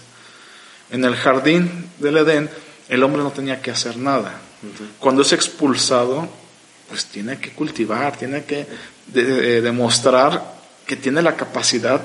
[0.89, 2.49] En el jardín del Edén,
[2.89, 4.41] el hombre no tenía que hacer nada.
[4.99, 6.27] Cuando es expulsado,
[6.87, 8.65] pues tiene que cultivar, tiene que
[9.61, 10.55] demostrar
[10.85, 12.01] que tiene la capacidad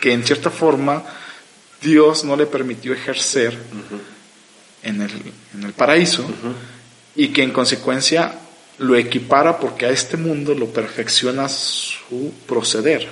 [0.00, 1.04] que en cierta forma
[1.80, 3.56] Dios no le permitió ejercer
[4.82, 6.24] en, el, paraíso
[7.14, 8.34] y que en consecuencia
[8.78, 13.08] lo equipara porque a este mundo lo perfecciona su proceder.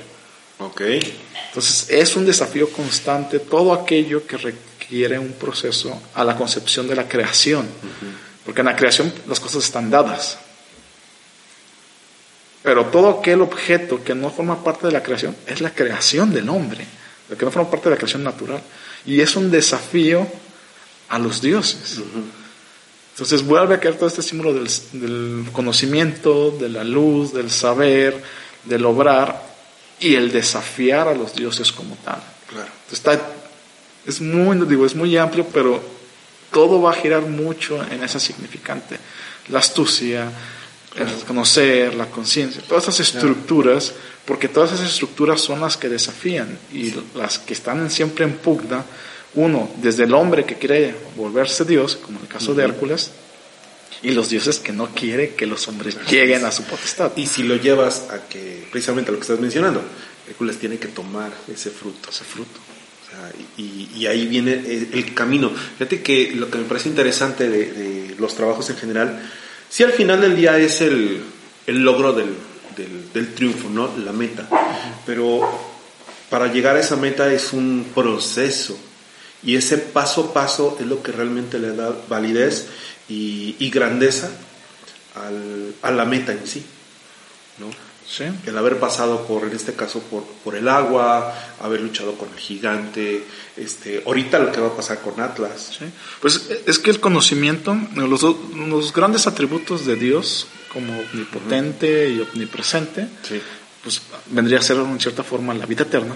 [0.58, 1.00] Okay.
[1.48, 6.96] Entonces es un desafío constante todo aquello que requiere un proceso a la concepción de
[6.96, 7.66] la creación,
[8.44, 10.38] porque en la creación las cosas están dadas.
[12.62, 16.48] Pero todo aquel objeto que no forma parte de la creación es la creación del
[16.48, 16.84] hombre,
[17.28, 18.60] lo que no forma parte de la creación natural.
[19.06, 20.26] Y es un desafío
[21.08, 22.00] a los dioses.
[23.12, 28.22] Entonces vuelve a quedar todo este símbolo del, conocimiento, de la luz, del saber,
[28.64, 29.42] del obrar
[29.98, 32.22] y el desafiar a los dioses como tal.
[32.48, 32.70] Claro.
[32.90, 33.20] Está,
[34.06, 35.82] es muy, digo, es muy amplio, pero
[36.50, 38.98] todo va a girar mucho en esa significante.
[39.48, 40.30] La astucia,
[40.96, 43.92] el conocer, la conciencia, todas esas estructuras,
[44.24, 48.84] porque todas esas estructuras son las que desafían y las que están siempre en pugna,
[49.34, 53.12] uno, desde el hombre que quiere volverse Dios, como en el caso de Hércules,
[54.02, 57.12] y los dioses que no quiere que los hombres lleguen a su potestad.
[57.16, 59.82] Y si lo llevas a que, precisamente a lo que estás mencionando,
[60.28, 62.08] Hércules tiene que tomar ese fruto.
[62.10, 62.60] Ese fruto.
[63.56, 64.52] y, ahí viene
[64.92, 65.50] el, camino.
[65.50, 69.30] Fíjate que lo que me parece interesante de, los trabajos en general,
[69.70, 71.22] si al final del día es el,
[71.68, 72.34] logro del,
[73.14, 73.96] del, triunfo, ¿no?
[74.04, 74.48] La meta.
[75.06, 75.48] Pero
[76.28, 78.76] para llegar a esa meta es un proceso.
[79.44, 82.66] Y ese paso a paso es lo que realmente le da validez
[83.08, 84.28] y, grandeza
[85.14, 86.64] al, a la meta en sí.
[87.58, 87.89] ¿no?
[88.10, 88.24] Sí.
[88.44, 92.38] El haber pasado por, en este caso, por, por el agua, haber luchado con el
[92.38, 93.24] gigante,
[93.56, 95.76] este, ahorita lo que va a pasar con Atlas.
[95.78, 95.84] Sí.
[96.20, 103.06] Pues es que el conocimiento, los, los grandes atributos de Dios, como omnipotente y omnipresente,
[103.82, 106.14] pues vendría a ser en cierta forma la vida eterna,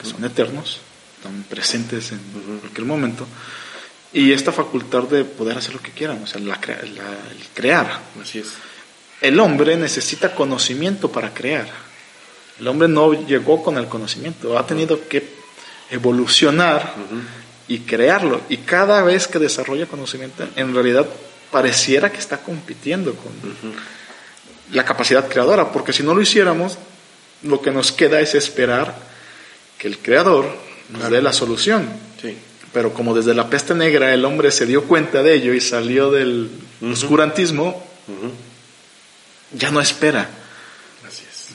[0.00, 0.80] que son eternos,
[1.18, 2.20] están presentes en
[2.60, 3.26] cualquier momento
[4.14, 8.00] y esta facultad de poder hacer lo que quieran, o sea, la, el crear.
[8.22, 8.46] Así es.
[9.24, 11.66] El hombre necesita conocimiento para crear.
[12.60, 15.26] El hombre no llegó con el conocimiento, ha tenido que
[15.90, 16.92] evolucionar
[17.66, 18.42] y crearlo.
[18.50, 21.06] Y cada vez que desarrolla conocimiento, en realidad
[21.50, 23.32] pareciera que está compitiendo con
[24.72, 26.76] la capacidad creadora, porque si no lo hiciéramos,
[27.44, 28.94] lo que nos queda es esperar
[29.78, 30.44] que el creador
[30.90, 31.88] nos dé la solución.
[32.20, 32.36] Sí.
[32.74, 36.10] Pero como desde la peste negra el hombre se dio cuenta de ello y salió
[36.10, 36.50] del
[36.82, 37.82] oscurantismo,
[39.54, 40.28] ya no espera.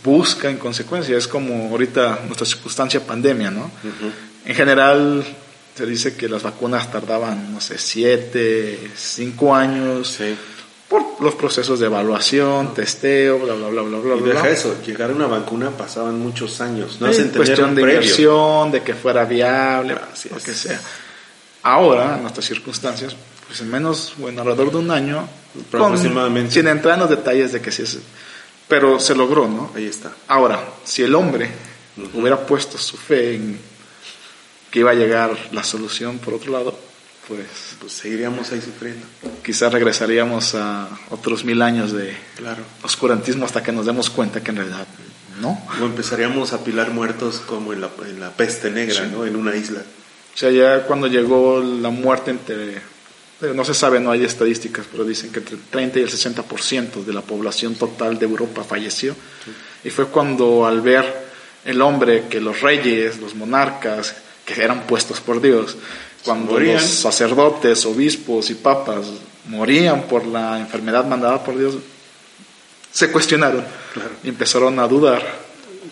[0.04, 1.18] Busca en consecuencia.
[1.18, 3.70] Es como ahorita nuestra circunstancia pandemia, ¿no?
[4.45, 5.26] En general
[5.76, 10.18] se dice que las vacunas tardaban, no sé, siete, cinco años.
[10.88, 14.16] Por los procesos de evaluación, testeo, bla, bla, bla, bla, bla.
[14.16, 16.97] Y deja eso, llegar a una vacuna pasaban muchos años.
[17.00, 20.82] No es cuestión de inversión, de que fuera viable, lo que sea.
[21.62, 25.28] Ahora, en nuestras circunstancias, pues en menos, bueno, alrededor de un año,
[25.68, 26.54] aproximadamente.
[26.54, 28.00] sin entrar en los detalles de que sí es,
[28.68, 29.72] pero se logró, ¿no?
[29.76, 30.12] Ahí está.
[30.28, 31.50] Ahora, si el hombre
[32.14, 33.60] hubiera puesto su fe en
[34.72, 36.78] que iba a llegar la solución por otro lado,
[37.28, 39.06] pues, pues seguiríamos ahí sufriendo.
[39.43, 42.64] Quizás regresaríamos a otros mil años de claro.
[42.84, 44.88] oscurantismo hasta que nos demos cuenta que en realidad
[45.41, 45.62] no.
[45.82, 49.26] O empezaríamos a pilar muertos como en la, en la peste negra, ¿no?
[49.26, 49.82] En una isla.
[50.34, 52.82] O sea, ya cuando llegó la muerte entre,
[53.41, 57.05] no se sabe, no hay estadísticas, pero dicen que entre el 30 y el 60%
[57.05, 59.15] de la población total de Europa falleció.
[59.83, 61.29] Y fue cuando al ver
[61.65, 64.15] el hombre que los reyes, los monarcas,
[64.45, 65.77] que eran puestos por Dios,
[66.23, 69.05] cuando los sacerdotes, obispos y papas
[69.45, 71.75] morían por la enfermedad mandada por Dios,
[72.91, 73.65] se cuestionaron
[74.23, 75.23] y empezaron a dudar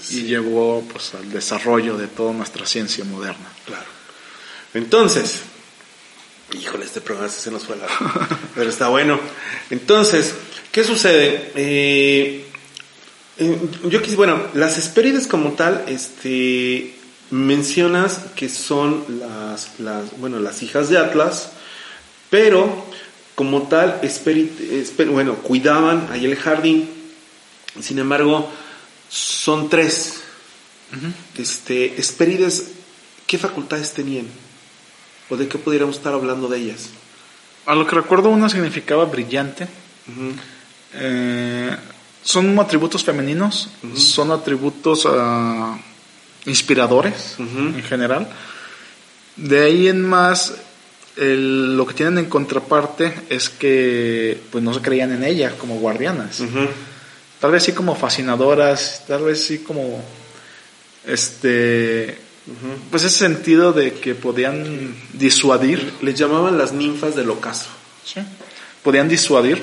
[0.09, 3.47] y llegó pues al desarrollo de toda nuestra ciencia moderna.
[3.65, 3.85] Claro.
[4.73, 5.41] Entonces,
[6.53, 7.95] híjole, este programa se nos fue largo,
[8.55, 9.19] pero está bueno.
[9.69, 10.33] Entonces,
[10.71, 11.51] ¿qué sucede?
[11.55, 12.45] Eh,
[13.37, 16.95] eh, yo quise, bueno, las Hespérides como tal, este,
[17.31, 21.51] mencionas que son las, las, bueno, las hijas de Atlas,
[22.29, 22.85] pero
[23.35, 24.01] como tal,
[25.09, 26.89] bueno, cuidaban ahí el jardín,
[27.81, 28.49] sin embargo,
[29.09, 30.21] son tres.
[31.37, 32.69] Este, Hespérides,
[33.27, 34.27] ¿qué facultades tenían?
[35.30, 36.89] ¿O de qué pudiéramos estar hablando de ellas?
[37.65, 39.67] A lo que recuerdo, una significaba brillante.
[40.93, 41.75] Eh,
[42.23, 45.78] son atributos femeninos, son atributos ah,
[46.45, 48.30] inspiradores en general.
[49.36, 50.55] De ahí en más,
[51.17, 56.41] lo que tienen en contraparte es que pues no se creían en ellas como guardianas.
[57.39, 60.03] Tal vez sí como fascinadoras, tal vez sí como
[61.05, 62.26] este
[62.89, 65.93] pues ese sentido de que podían disuadir.
[66.01, 67.69] Les llamaban las ninfas del ocaso.
[68.05, 68.21] Sí.
[68.83, 69.61] Podían disuadir.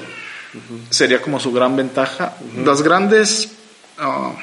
[0.91, 2.37] Sería como su gran ventaja.
[2.63, 3.53] Los grandes
[3.99, 4.35] ah,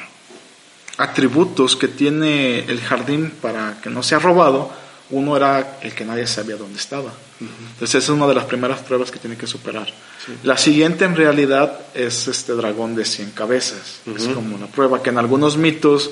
[0.98, 4.72] atributos que tiene el jardín para que no sea robado,
[5.10, 7.12] uno era el que nadie sabía dónde estaba.
[7.40, 9.88] Entonces esa es una de las primeras pruebas que tiene que superar.
[10.42, 14.00] La siguiente en realidad es este dragón de 100 cabezas.
[14.16, 16.10] Es como una prueba que en algunos mitos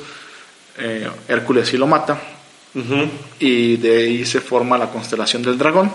[0.80, 2.20] eh, Hércules sí lo mata.
[3.38, 5.92] Y de ahí se forma la constelación del dragón.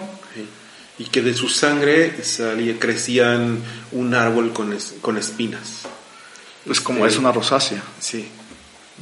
[0.97, 3.59] Y que de su sangre salía, crecían
[3.91, 5.81] un árbol con, con espinas.
[6.65, 7.83] Pues como es una rosácea.
[7.99, 8.27] Sí.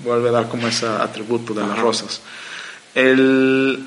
[0.04, 2.22] Vuelve a dar como ese atributo de las rosas.
[2.96, 3.86] El,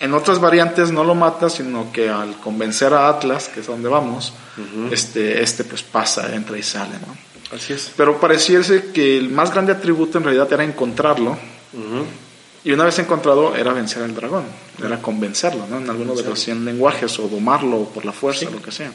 [0.00, 3.88] En otras variantes no lo mata, sino que al convencer a Atlas, que es donde
[3.88, 4.34] vamos,
[4.90, 7.16] este, este pues pasa, entra y sale, ¿no?
[7.52, 7.92] Así es.
[7.96, 11.38] Pero pareciese que el más grande atributo en realidad era encontrarlo.
[12.64, 14.44] Y una vez encontrado era vencer al dragón,
[14.84, 15.78] era convencerlo, ¿no?
[15.78, 18.90] En alguno de los 100 lenguajes o domarlo por la fuerza, lo que sea.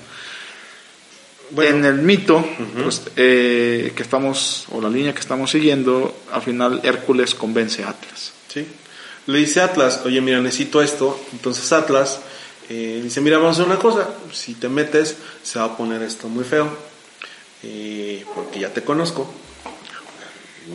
[1.58, 2.44] en el mito
[2.84, 7.92] pues, eh, que estamos, o la línea que estamos siguiendo, al final Hércules convence a
[7.92, 8.34] Atlas.
[8.50, 8.68] Sí.
[9.28, 11.18] Le dice a Atlas, oye, mira, necesito esto.
[11.32, 12.20] Entonces Atlas
[12.68, 14.10] eh, dice, mira, vamos a hacer una cosa.
[14.34, 16.91] Si te metes, se va a poner esto muy feo.
[17.64, 19.32] Eh, porque ya te conozco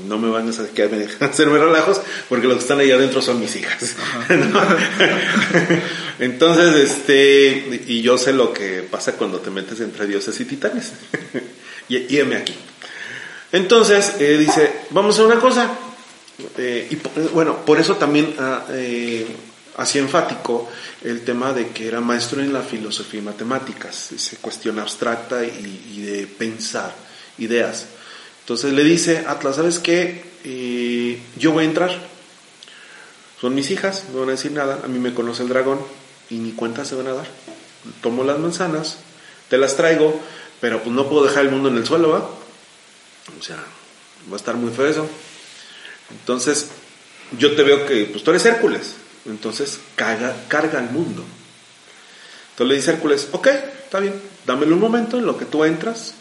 [0.06, 0.50] no me van a
[1.26, 3.96] hacerme relajos porque los que están ahí adentro son mis hijas.
[6.18, 10.92] Entonces, este, y yo sé lo que pasa cuando te metes entre dioses y titanes.
[11.88, 12.54] y, y aquí.
[13.52, 15.70] Entonces, eh, dice, vamos a una cosa.
[16.58, 16.98] Eh, y
[17.32, 19.26] bueno, por eso también ah, eh,
[19.76, 20.68] hacía enfático
[21.02, 26.00] el tema de que era maestro en la filosofía y matemáticas, esa cuestión abstracta y
[26.02, 26.94] de pensar
[27.38, 27.86] ideas.
[28.40, 30.24] Entonces le dice Atlas, ¿sabes qué?
[30.44, 31.90] Eh, yo voy a entrar.
[33.40, 34.80] Son mis hijas, no van a decir nada.
[34.84, 35.80] A mí me conoce el dragón
[36.30, 37.26] y ni cuenta se van a dar.
[38.00, 38.98] Tomo las manzanas,
[39.48, 40.20] te las traigo,
[40.60, 42.18] pero pues no puedo dejar el mundo en el suelo, ¿va?
[43.38, 43.56] O sea,
[44.30, 45.08] va a estar muy feo eso.
[46.10, 46.68] Entonces,
[47.36, 48.94] yo te veo que, pues tú eres Hércules.
[49.28, 51.24] Entonces, carga, carga el mundo.
[52.50, 53.48] Entonces le dice Hércules, ok,
[53.84, 54.14] está bien,
[54.46, 56.14] dámelo un momento en lo que tú entras,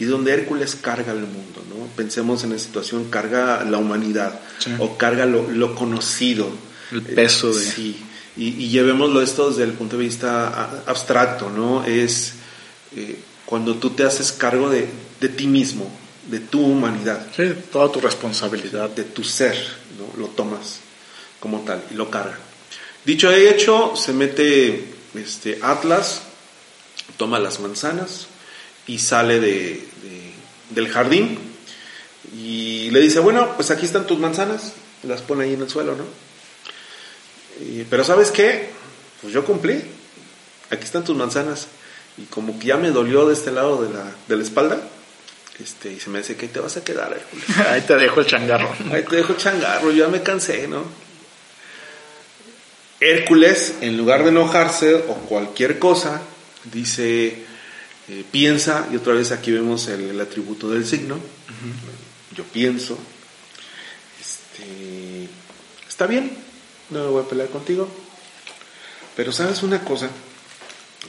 [0.00, 1.86] y donde Hércules carga el mundo, ¿no?
[1.96, 4.40] Pensemos en la situación, carga la humanidad
[4.78, 6.48] o carga lo, conocido.
[6.92, 7.64] El peso de...
[7.64, 7.96] Sí,
[8.36, 11.84] y, llevémoslo esto desde el punto de vista abstracto, ¿no?
[11.84, 12.34] Es
[12.96, 14.88] eh, cuando tú te haces cargo de,
[15.20, 15.90] de, ti mismo,
[16.30, 17.26] de tu humanidad.
[17.36, 18.90] Sí, toda tu responsabilidad.
[18.90, 19.56] De tu ser,
[19.98, 20.20] ¿no?
[20.20, 20.80] Lo tomas
[21.40, 22.38] como tal y lo carga.
[23.04, 24.84] Dicho y hecho, se mete
[25.14, 26.22] este Atlas,
[27.16, 28.26] toma las manzanas,
[28.88, 29.80] y sale de,
[30.70, 31.38] del jardín
[32.34, 34.72] y le dice, bueno, pues aquí están tus manzanas,
[35.04, 36.04] las pone ahí en el suelo, ¿no?
[37.90, 38.70] pero ¿sabes qué?
[39.20, 39.82] Pues yo cumplí,
[40.70, 41.66] aquí están tus manzanas
[42.16, 44.80] y como que ya me dolió de este lado de la, de la espalda,
[45.60, 47.44] este, y se me dice que te vas a quedar, Hércules.
[47.68, 48.72] Ahí te dejo el changarro.
[48.92, 50.84] Ahí te dejo el changarro, ya me cansé, ¿no?
[53.00, 56.20] Hércules, en lugar de enojarse o cualquier cosa,
[56.64, 57.44] dice,
[58.08, 61.18] eh, piensa, y otra vez aquí vemos el, atributo del signo,
[62.34, 62.98] yo pienso,
[64.20, 65.28] este,
[65.88, 66.36] está bien,
[66.90, 67.88] no me voy a pelear contigo,
[69.14, 70.10] pero sabes una cosa,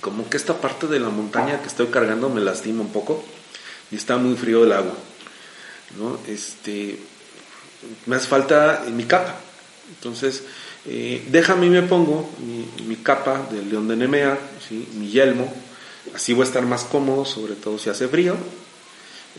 [0.02, 3.24] como que esta parte de la montaña que estoy cargando me lastima un poco
[3.92, 4.94] y está muy frío el agua,
[5.98, 6.20] ¿no?
[6.28, 7.00] Este,
[8.06, 9.40] me hace falta mi capa,
[9.90, 10.44] entonces
[10.86, 12.30] eh, déjame y me pongo
[12.86, 14.88] mi, capa del león de Nemea, ¿sí?
[14.94, 15.52] mi yelmo,
[16.16, 18.36] Así voy a estar más cómodo, sobre todo si hace frío.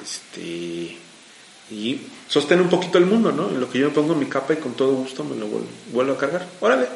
[0.01, 0.97] Este,
[1.71, 3.49] y sostén un poquito el mundo, ¿no?
[3.49, 5.49] En lo que yo me pongo mi capa y con todo gusto me lo
[5.93, 6.47] vuelvo, a cargar.
[6.61, 6.87] Órale.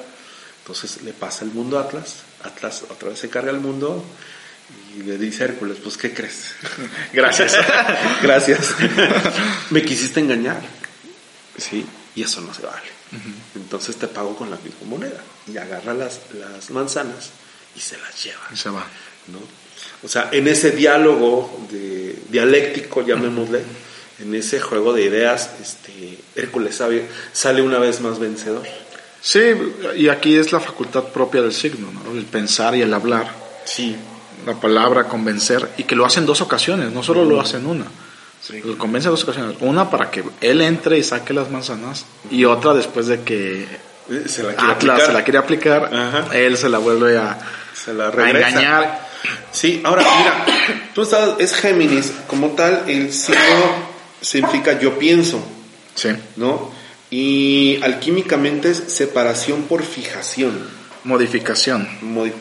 [0.62, 2.22] Entonces le pasa el mundo a Atlas.
[2.42, 4.04] Atlas otra vez se carga el mundo
[4.96, 6.54] y le dice Hércules, pues ¿qué crees?
[7.12, 7.56] Gracias.
[8.22, 8.74] Gracias.
[9.70, 10.60] me quisiste engañar.
[11.58, 11.84] Sí,
[12.14, 12.88] y eso no se vale.
[13.54, 15.20] Entonces te pago con la misma moneda.
[15.46, 17.30] Y agarra las, las manzanas
[17.76, 18.42] y se las lleva.
[18.52, 18.86] Y se va.
[19.28, 19.38] ¿no?
[20.02, 23.62] O sea, en ese diálogo de, dialéctico, llamémosle,
[24.20, 28.62] en ese juego de ideas, este, Hércules sabe, sale una vez más vencedor.
[29.20, 29.40] Sí,
[29.96, 32.12] y aquí es la facultad propia del signo, ¿no?
[32.12, 33.34] el pensar y el hablar.
[33.64, 33.96] Sí.
[34.46, 37.66] La palabra convencer, y que lo hace en dos ocasiones, no solo lo hace en
[38.64, 39.56] Lo convence en dos ocasiones.
[39.60, 43.66] Una para que él entre y saque las manzanas, y otra después de que
[44.26, 47.38] se la quiere aplicar, se la quiere aplicar él se la vuelve a,
[47.74, 49.04] se la a engañar
[49.50, 50.44] Sí, ahora mira,
[50.94, 53.38] tú sabes, es Géminis, como tal, el signo
[54.20, 55.42] significa yo pienso.
[55.94, 56.10] Sí.
[56.36, 56.72] ¿No?
[57.10, 60.68] Y alquímicamente es separación por fijación.
[61.04, 61.88] Modificación.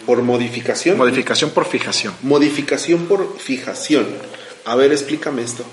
[0.06, 0.98] por modificación.
[0.98, 2.14] Modificación por fijación.
[2.22, 4.08] Modificación por fijación.
[4.66, 5.66] A ver, explícame esto.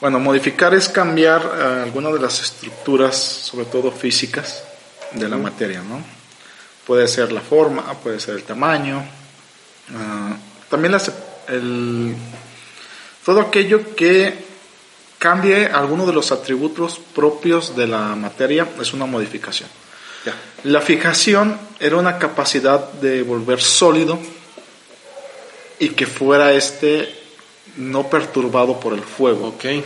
[0.00, 4.62] Bueno, modificar es cambiar uh, alguna de las estructuras, sobre todo físicas,
[5.12, 6.04] de la materia, ¿no?
[6.86, 10.94] Puede ser la forma, puede ser el tamaño, uh, también
[11.48, 12.14] el,
[13.24, 14.44] todo aquello que
[15.18, 19.68] cambie alguno de los atributos propios de la materia es una modificación.
[20.64, 24.18] La fijación era una capacidad de volver sólido
[25.78, 27.25] y que fuera este
[27.76, 29.48] no perturbado por el fuego.
[29.48, 29.84] Okay.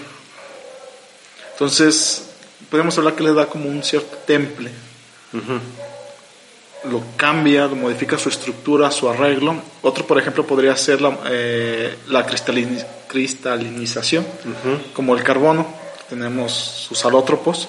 [1.53, 2.30] Entonces,
[2.70, 4.70] podemos hablar que le da como un cierto temple.
[6.84, 9.57] lo cambia, lo modifica su estructura, su arreglo.
[9.82, 14.26] Otro, por ejemplo, podría ser la, eh, la cristalinización,
[14.95, 15.66] como el carbono.
[16.09, 17.68] Tenemos sus alótropos,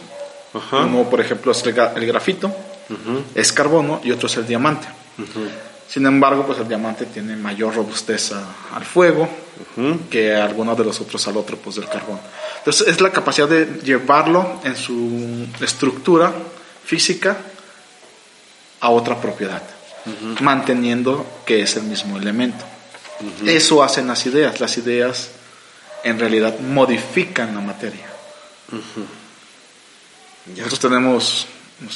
[0.69, 2.51] como por ejemplo es el, grafito,
[3.35, 4.87] es carbono y otro es el diamante.
[5.91, 9.27] Sin embargo, pues el diamante tiene mayor robustez al fuego
[10.09, 12.21] que algunos de los otros alótropos del carbono.
[12.59, 16.31] Entonces es la capacidad de llevarlo en su estructura
[16.85, 17.37] física
[18.79, 19.61] a otra propiedad,
[20.39, 22.63] manteniendo que es el mismo elemento.
[23.45, 24.61] Eso hacen las ideas.
[24.61, 25.31] Las ideas
[26.05, 28.05] en realidad modifican la materia.
[30.45, 31.47] Nosotros tenemos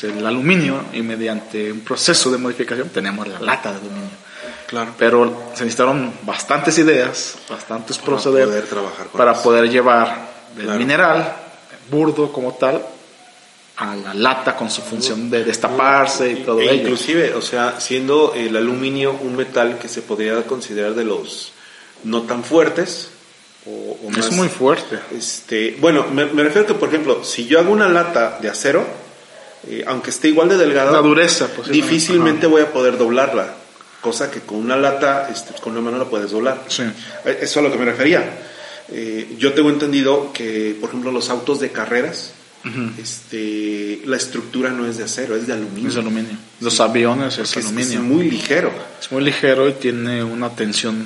[0.04, 4.26] el aluminio y mediante un proceso de modificación tenemos la lata de aluminio.
[4.68, 4.94] Claro.
[4.98, 10.28] Pero se necesitaron bastantes ideas, bastantes para procederes poder trabajar para poder llevar
[10.58, 11.36] el mineral
[11.90, 12.84] burdo como tal
[13.78, 16.84] a la lata con su función de destaparse y todo e ello.
[16.84, 21.52] Inclusive, o sea, siendo el aluminio un metal que se podría considerar de los
[22.04, 23.12] no tan fuertes,
[23.68, 25.00] o, es muy fuerte.
[25.12, 28.86] Este, bueno, me, me, refiero que, por ejemplo, si yo hago una lata de acero,
[29.68, 33.54] eh, aunque esté igual de delgada, la dureza, difícilmente voy a poder doblarla,
[34.02, 36.64] cosa que con una lata, este, con una mano la puedes doblar.
[36.68, 36.84] Sí.
[36.84, 38.24] Eh, eso es a lo que me refería.
[38.90, 42.34] Eh, yo tengo entendido que, por ejemplo, los autos de carreras,
[43.00, 45.88] este, la estructura no es de acero, es de aluminio.
[45.88, 46.38] Es de aluminio.
[46.62, 48.00] Los aviones es aluminio.
[48.00, 48.72] Es, muy ligero.
[49.00, 51.06] Es muy ligero y tiene una tensión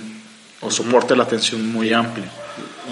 [0.62, 2.32] o soporte la tensión muy amplia.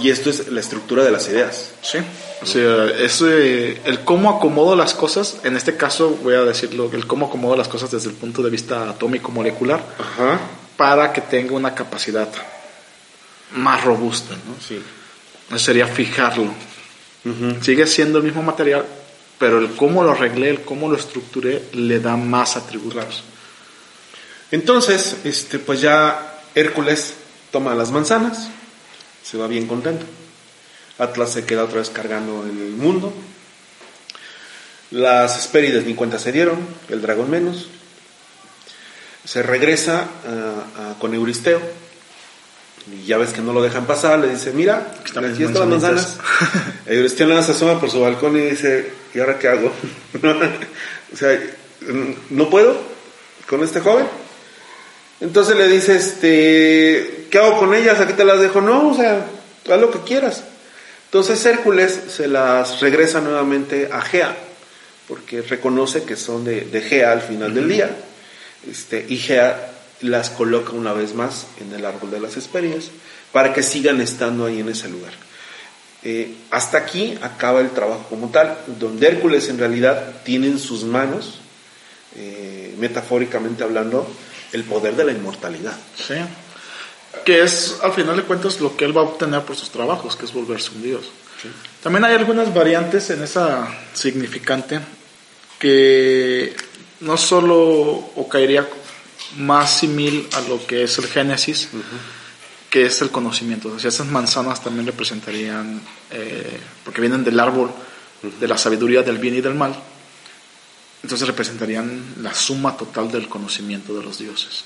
[0.02, 1.72] Y esto es la estructura de las ideas.
[1.82, 2.00] Sí.
[2.42, 6.90] O sea, es eh, el cómo acomodo las cosas, en este caso voy a decirlo,
[6.94, 9.84] el cómo acomodo las cosas desde el punto de vista atómico molecular,
[10.76, 12.30] para que tenga una capacidad
[13.56, 14.56] más robusta, ¿no?
[14.66, 14.80] Sí.
[15.50, 16.52] Eso sería fijarlo.
[17.62, 18.86] Sigue siendo el mismo material,
[19.38, 23.24] pero el cómo lo arreglé, el cómo lo estructuré, le da más atributos.
[24.52, 27.16] Entonces, este, pues ya Hércules
[27.52, 28.50] toma las manzanas,
[29.30, 30.06] se va bien contento.
[30.98, 33.14] Atlas se queda otra vez cargando en el mundo.
[34.92, 36.58] Las Hespérides ni cuenta se dieron,
[36.88, 37.68] el dragón menos.
[39.26, 40.08] Se regresa
[41.00, 41.62] con Euristeo.
[42.90, 46.18] Y ya ves que no lo dejan pasar, le dice, mira, aquí están las manzanas.
[46.86, 49.74] Euristeo nada se asoma por su balcón y dice, ¿y ahora qué hago?
[51.14, 51.38] o sea,
[52.30, 52.82] ¿no puedo
[53.50, 54.08] con este joven?
[55.20, 58.00] Entonces le dice, este, ¿qué hago con ellas?
[58.00, 58.62] Aquí te las dejo.
[58.62, 59.26] No, o sea,
[59.70, 60.44] haz lo que quieras.
[61.06, 64.36] Entonces Hércules se las regresa nuevamente a Gea,
[65.08, 67.90] porque reconoce que son de, Gea al final del día.
[68.70, 72.92] Este, y Gea las coloca una vez más en el árbol de las Hesperias
[73.32, 75.14] para que sigan estando ahí en ese lugar.
[76.04, 80.84] Eh, hasta aquí acaba el trabajo como tal, donde Hércules en realidad tiene en sus
[80.84, 81.40] manos,
[82.16, 84.08] eh, metafóricamente hablando,
[84.54, 85.78] el poder de la inmortalidad.
[85.96, 86.16] Sí
[87.28, 90.16] que es al final de cuentas lo que él va a obtener por sus trabajos,
[90.16, 91.06] que es volverse un dios.
[91.84, 94.80] También hay algunas variantes en esa significante
[95.60, 96.56] que
[97.02, 98.68] no solo o caería
[99.38, 101.70] más simil a lo que es el Génesis,
[102.70, 103.70] que es el conocimiento.
[103.70, 105.82] O sea, esas manzanas también representarían,
[106.12, 107.72] eh, porque vienen del árbol
[108.40, 109.76] de la sabiduría del bien y del mal,
[111.04, 114.64] entonces representarían la suma total del conocimiento de los dioses.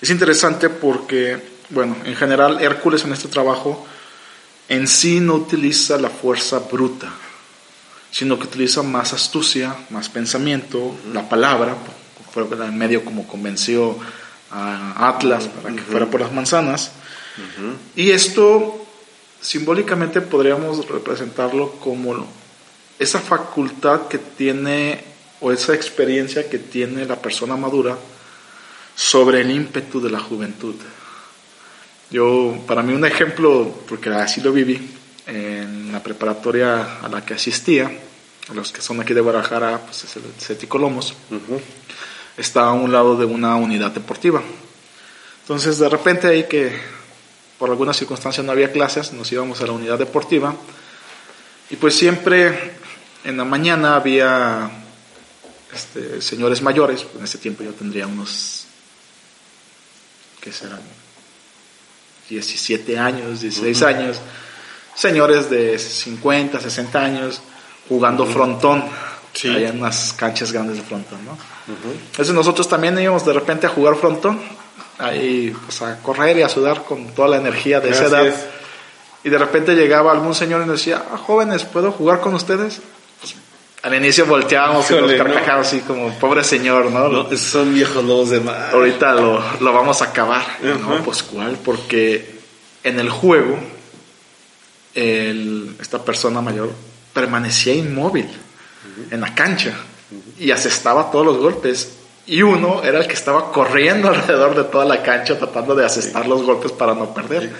[0.00, 3.86] Es interesante porque, bueno, en general Hércules en este trabajo
[4.68, 7.12] en sí no utiliza la fuerza bruta,
[8.10, 11.76] sino que utiliza más astucia, más pensamiento, la palabra,
[12.32, 13.96] fue en medio como convenció
[14.50, 16.92] a Atlas para que fuera por las manzanas.
[17.94, 18.86] Y esto
[19.40, 22.26] simbólicamente podríamos representarlo como
[22.98, 25.11] esa facultad que tiene
[25.42, 27.98] o esa experiencia que tiene la persona madura
[28.94, 30.76] sobre el ímpetu de la juventud.
[32.10, 34.80] Yo, para mí un ejemplo, porque así lo viví,
[35.26, 37.90] en la preparatoria a la que asistía,
[38.54, 41.14] los que son aquí de Guadalajara, pues es el CETI Colomos,
[42.36, 44.42] está a un lado de una unidad deportiva.
[45.42, 46.72] Entonces, de repente ahí que
[47.58, 50.54] por alguna circunstancia no había clases, nos íbamos a la unidad deportiva
[51.70, 52.72] y pues siempre
[53.24, 54.81] en la mañana había
[55.72, 58.64] este, señores mayores, en ese tiempo yo tendría unos
[60.40, 60.80] que serán
[62.28, 64.18] 17 años, 16 años,
[64.94, 67.42] señores de 50, 60 años
[67.88, 68.84] jugando frontón,
[69.32, 69.48] sí.
[69.48, 71.38] allá en unas canchas grandes de frontón, ¿no?
[72.10, 74.40] Entonces nosotros también íbamos de repente a jugar frontón,
[74.98, 78.34] ahí pues a correr y a sudar con toda la energía de esa edad.
[79.24, 82.80] Y de repente llegaba algún señor y nos decía, ah, jóvenes, ¿puedo jugar con ustedes?
[83.82, 87.08] Al inicio volteábamos y nos carcajábamos así como, pobre señor, ¿no?
[87.08, 88.70] no son viejos lobos de mar.
[88.72, 90.44] Ahorita lo, lo vamos a acabar.
[90.62, 92.38] No, pues cuál, porque
[92.84, 93.58] en el juego
[94.94, 96.70] el, esta persona mayor
[97.12, 98.28] permanecía inmóvil
[99.10, 99.74] en la cancha
[100.38, 101.96] y asestaba todos los golpes.
[102.26, 106.26] Y uno era el que estaba corriendo alrededor de toda la cancha tratando de asestar
[106.26, 107.50] los golpes para no perder.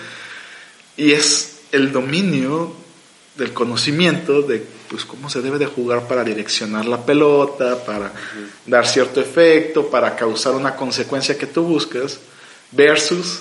[0.95, 2.73] Y es el dominio
[3.35, 8.13] del conocimiento de pues cómo se debe de jugar para direccionar la pelota, para
[8.67, 12.19] dar cierto efecto, para causar una consecuencia que tú buscas,
[12.71, 13.39] versus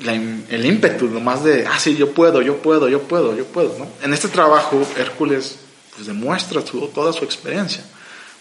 [0.00, 3.88] el ímpetu nomás de, ah, sí, yo puedo, yo puedo, yo puedo, yo puedo, ¿no?
[4.02, 5.56] En este trabajo, Hércules
[5.94, 7.82] pues, demuestra toda su experiencia,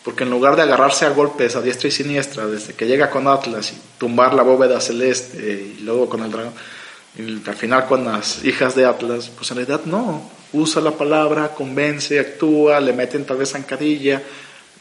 [0.03, 3.29] porque en lugar de agarrarse a golpes a diestra y siniestra, desde que llega con
[3.29, 6.53] Atlas y tumbar la bóveda celeste y luego con el dragón,
[7.17, 11.53] y al final con las hijas de Atlas, pues en realidad no, usa la palabra,
[11.53, 14.21] convence, actúa, le meten tal vez zancadilla,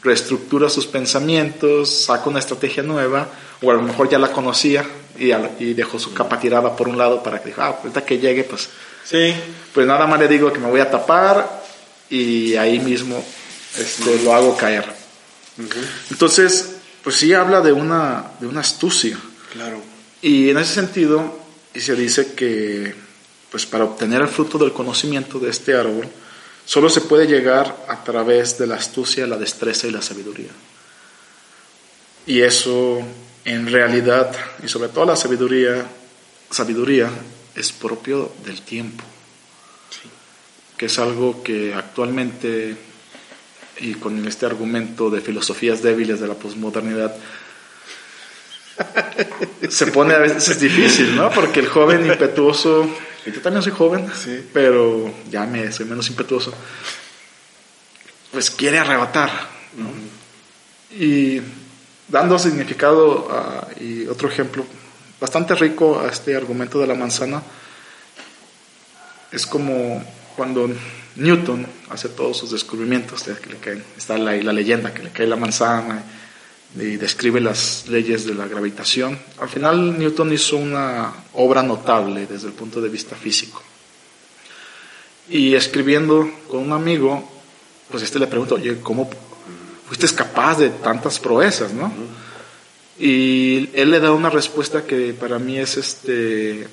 [0.03, 3.27] reestructura sus pensamientos, saca una estrategia nueva,
[3.61, 4.85] o a lo mejor ya la conocía
[5.17, 8.17] y, y dejó su capa tirada por un lado para que diga, ah, ahorita que
[8.17, 8.69] llegue, pues,
[9.03, 9.33] sí.
[9.73, 11.61] pues nada más le digo que me voy a tapar
[12.09, 13.23] y ahí mismo
[13.77, 14.85] este, lo hago caer.
[16.09, 19.17] Entonces, pues sí habla de una, de una astucia.
[19.53, 19.81] Claro.
[20.21, 21.39] Y en ese sentido,
[21.73, 22.93] y se dice que,
[23.51, 26.07] pues para obtener el fruto del conocimiento de este árbol,
[26.65, 30.51] solo se puede llegar a través de la astucia, la destreza y la sabiduría.
[32.25, 33.01] Y eso
[33.43, 34.33] en realidad,
[34.63, 35.85] y sobre todo la sabiduría,
[36.49, 37.09] sabiduría
[37.55, 39.03] es propio del tiempo,
[40.77, 42.77] que es algo que actualmente,
[43.79, 47.15] y con este argumento de filosofías débiles de la posmodernidad,
[49.69, 51.29] se pone a veces difícil, ¿no?
[51.31, 52.87] Porque el joven impetuoso,
[53.25, 54.09] y yo también soy joven,
[54.53, 56.53] pero ya me soy menos impetuoso,
[58.31, 59.29] pues quiere arrebatar,
[59.77, 59.89] ¿no?
[60.97, 61.41] Y
[62.07, 63.27] dando significado
[63.79, 64.65] y otro ejemplo
[65.19, 67.43] bastante rico a este argumento de la manzana,
[69.31, 70.03] es como
[70.35, 70.69] cuando
[71.15, 75.27] Newton hace todos sus descubrimientos, que le caen, está la, la leyenda que le cae
[75.27, 76.03] la manzana
[76.75, 79.19] y describe las leyes de la gravitación.
[79.39, 83.61] Al final Newton hizo una obra notable desde el punto de vista físico.
[85.29, 87.29] Y escribiendo con un amigo,
[87.89, 89.09] pues este le pregunta, oye, ¿cómo
[89.87, 91.91] fuiste capaz de tantas proezas, ¿no?
[92.97, 96.67] Y él le da una respuesta que para mí es este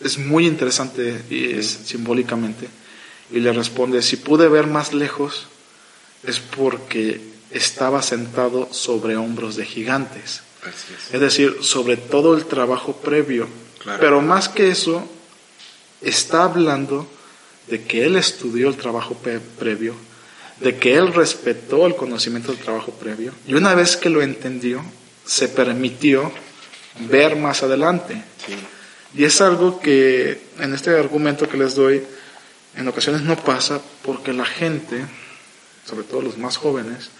[0.00, 2.68] es muy interesante y es simbólicamente
[3.30, 5.46] y le responde, si pude ver más lejos
[6.22, 10.42] es porque estaba sentado sobre hombros de gigantes.
[11.12, 11.20] Es.
[11.20, 13.48] decir, sobre todo el trabajo previo.
[13.98, 15.04] Pero más que eso,
[16.00, 17.08] está hablando
[17.66, 19.16] de que él estudió el trabajo
[19.58, 19.94] previo,
[20.60, 24.84] de que él respetó el conocimiento del trabajo previo, y una vez que lo entendió,
[25.24, 26.30] se permitió
[27.08, 28.22] ver más adelante.
[29.14, 32.02] Y es algo que en este argumento que les doy,
[32.76, 35.04] en ocasiones no pasa porque la gente,
[35.84, 37.10] sobre todo los más jóvenes,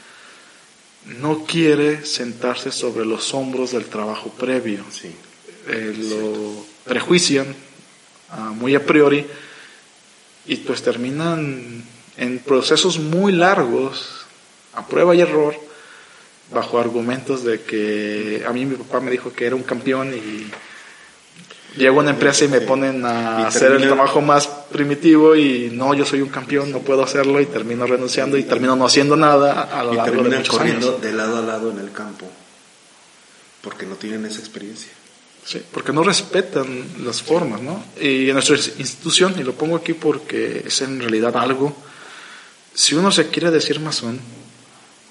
[1.06, 4.84] no quiere sentarse sobre los hombros del trabajo previo.
[5.68, 7.54] Eh, lo prejuician
[8.30, 9.26] ah, muy a priori
[10.46, 11.84] y pues terminan
[12.16, 14.26] en procesos muy largos,
[14.74, 15.54] a prueba y error,
[16.52, 20.50] bajo argumentos de que a mí mi papá me dijo que era un campeón y
[21.78, 25.94] llego a una empresa y me ponen a hacer el trabajo más primitivo y no,
[25.94, 29.62] yo soy un campeón, no puedo hacerlo y termino renunciando y termino no haciendo nada
[29.62, 32.28] a lo largo de muchos corriendo de lado a lado en el campo
[33.62, 34.90] porque no tienen esa experiencia.
[35.44, 37.84] Sí, porque no respetan las formas, ¿no?
[38.00, 41.76] Y en nuestra institución, y lo pongo aquí porque es en realidad algo
[42.74, 44.18] si uno se quiere decir masón,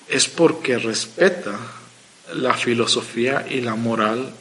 [0.08, 1.58] es porque respeta
[2.34, 4.34] la filosofía y la moral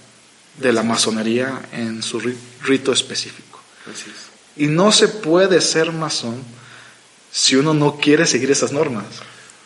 [0.59, 2.21] de la masonería en su
[2.63, 3.61] rito específico.
[4.57, 6.43] Y no se puede ser masón
[7.31, 9.05] si uno no quiere seguir esas normas.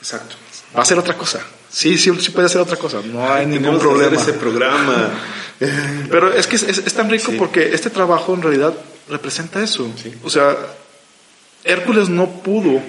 [0.01, 0.36] Exacto.
[0.77, 1.40] Va a ser otra cosa.
[1.70, 3.01] Sí, sí, sí puede ser otra cosa.
[3.05, 4.16] No hay ningún problema.
[4.16, 5.11] ese programa.
[6.11, 8.74] Pero es que es, tan rico porque este trabajo en realidad
[9.09, 9.90] representa eso.
[10.23, 10.56] O sea,
[11.65, 12.81] Hércules no pudo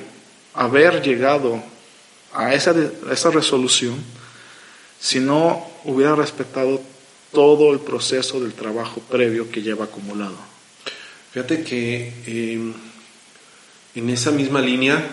[0.54, 1.64] haber llegado
[2.34, 2.74] a esa,
[3.12, 3.96] esa resolución
[5.00, 6.82] si no hubiera respetado
[7.32, 10.38] todo el proceso del trabajo previo que lleva acumulado.
[11.36, 12.74] Fíjate que em,
[13.94, 15.06] en esa misma línea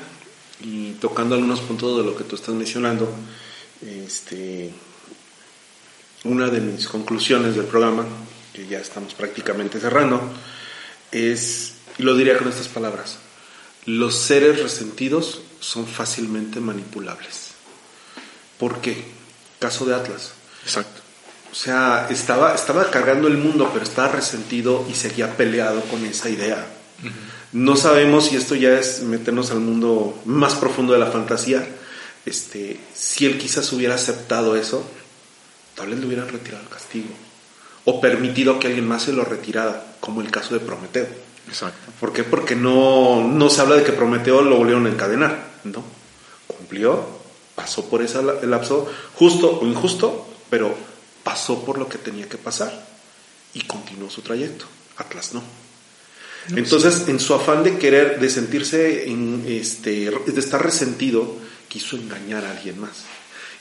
[0.61, 3.12] y tocando algunos puntos de lo que tú estás mencionando,
[3.85, 4.70] este,
[6.23, 8.07] una de mis conclusiones del programa,
[8.53, 10.23] que ya estamos prácticamente cerrando,
[11.11, 13.19] es, y lo diría con estas palabras,
[13.86, 17.49] los seres resentidos son fácilmente manipulables.
[18.61, 18.97] ¿Por qué?
[19.59, 20.35] Caso de Atlas.
[20.62, 21.02] Exacto.
[21.53, 26.31] O sea, estaba, estaba cargando el mundo, pero estaba resentido y seguía peleado con esa
[26.31, 26.66] idea.
[27.53, 31.69] No sabemos si esto ya es meternos al mundo más profundo de la fantasía.
[32.24, 34.83] Este, si él quizás hubiera aceptado eso,
[35.74, 37.11] tal vez le hubieran retirado el castigo.
[37.85, 41.07] O permitido que alguien más se lo retirara, como el caso de Prometeo.
[41.49, 41.93] Exacto.
[42.01, 42.24] ¿Por qué?
[42.24, 45.51] Porque no, no se habla de que Prometeo lo volvieron a encadenar.
[45.65, 45.85] No.
[46.47, 47.05] Cumplió,
[47.55, 50.74] pasó por ese lapso, justo o injusto, pero
[51.23, 52.86] pasó por lo que tenía que pasar
[53.55, 54.66] y continuó su trayecto.
[54.97, 55.43] Atlas no.
[56.49, 61.36] Entonces, en su afán de querer, de sentirse, en, este, de estar resentido,
[61.69, 63.05] quiso engañar a alguien más.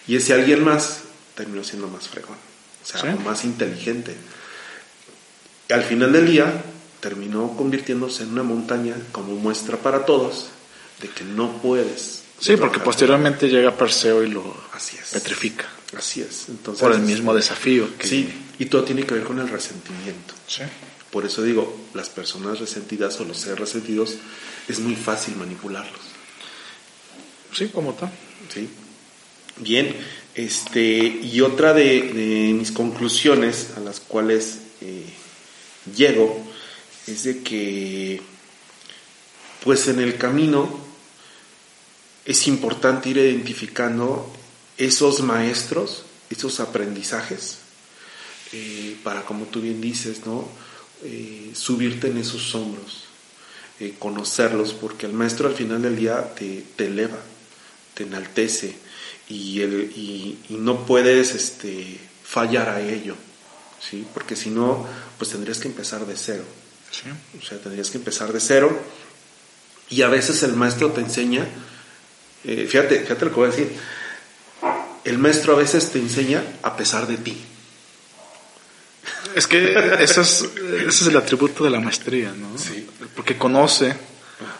[0.08, 1.02] Y ese alguien más
[1.36, 2.38] terminó siendo más fregón,
[2.84, 4.16] o sea, más inteligente.
[5.70, 6.64] Y al final del día,
[7.00, 10.48] terminó convirtiéndose en una montaña como muestra para todos
[11.02, 12.24] de que no puedes.
[12.40, 15.10] Sí, porque posteriormente llega Perseo y lo Así es.
[15.12, 15.66] petrifica.
[15.98, 16.48] Así es.
[16.50, 17.88] Entonces, por el mismo desafío.
[17.98, 18.08] Que...
[18.08, 20.34] Sí, y todo tiene que ver con el resentimiento.
[20.48, 20.64] Sí.
[21.12, 24.16] Por eso digo, las personas resentidas o los seres resentidos
[24.68, 26.00] es muy fácil manipularlos.
[27.54, 28.12] Sí, como tal.
[28.54, 28.70] Sí.
[29.58, 29.94] Bien,
[30.34, 35.04] este, y otra de, mis conclusiones a las cuales eh,
[35.96, 36.42] llego
[37.08, 38.22] es de que,
[39.64, 40.80] pues en el camino
[42.24, 44.32] es importante ir identificando
[44.78, 47.58] esos maestros, esos aprendizajes,
[48.54, 50.48] eh, para, como tú bien dices, ¿no?
[51.04, 53.06] Eh, subirte en esos hombros,
[53.80, 57.18] eh, conocerlos, porque el maestro al final del día te, eleva,
[57.96, 58.76] te enaltece
[59.28, 63.16] y, el, y, no puedes este, fallar a ello,
[63.80, 64.06] ¿sí?
[64.14, 64.86] porque si no,
[65.18, 66.44] pues tendrías que empezar de cero.
[67.40, 68.78] O sea, tendrías que empezar de cero
[69.90, 71.48] y a veces el maestro te enseña,
[72.44, 73.72] eh, fíjate, fíjate lo que voy a decir,
[75.04, 77.38] el maestro a veces te enseña a pesar de ti.
[79.36, 82.58] Es que eso es, ese es el atributo de la maestría, ¿no?
[82.58, 82.88] Sí.
[83.16, 83.96] Porque conoce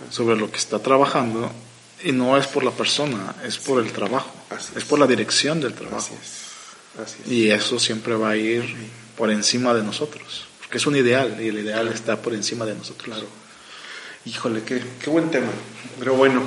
[0.10, 1.52] sobre lo que está trabajando
[2.04, 4.32] y no es por la persona, es por el trabajo,
[4.76, 4.84] es.
[4.86, 6.18] por la dirección del trabajo.
[7.28, 8.64] Y eso siempre va a ir
[9.18, 12.76] por encima de nosotros, porque es un ideal y el ideal está por encima de
[12.76, 13.06] nosotros.
[13.06, 13.28] Claro.
[14.26, 15.52] Híjole, qué, qué buen tema.
[16.00, 16.44] Pero bueno,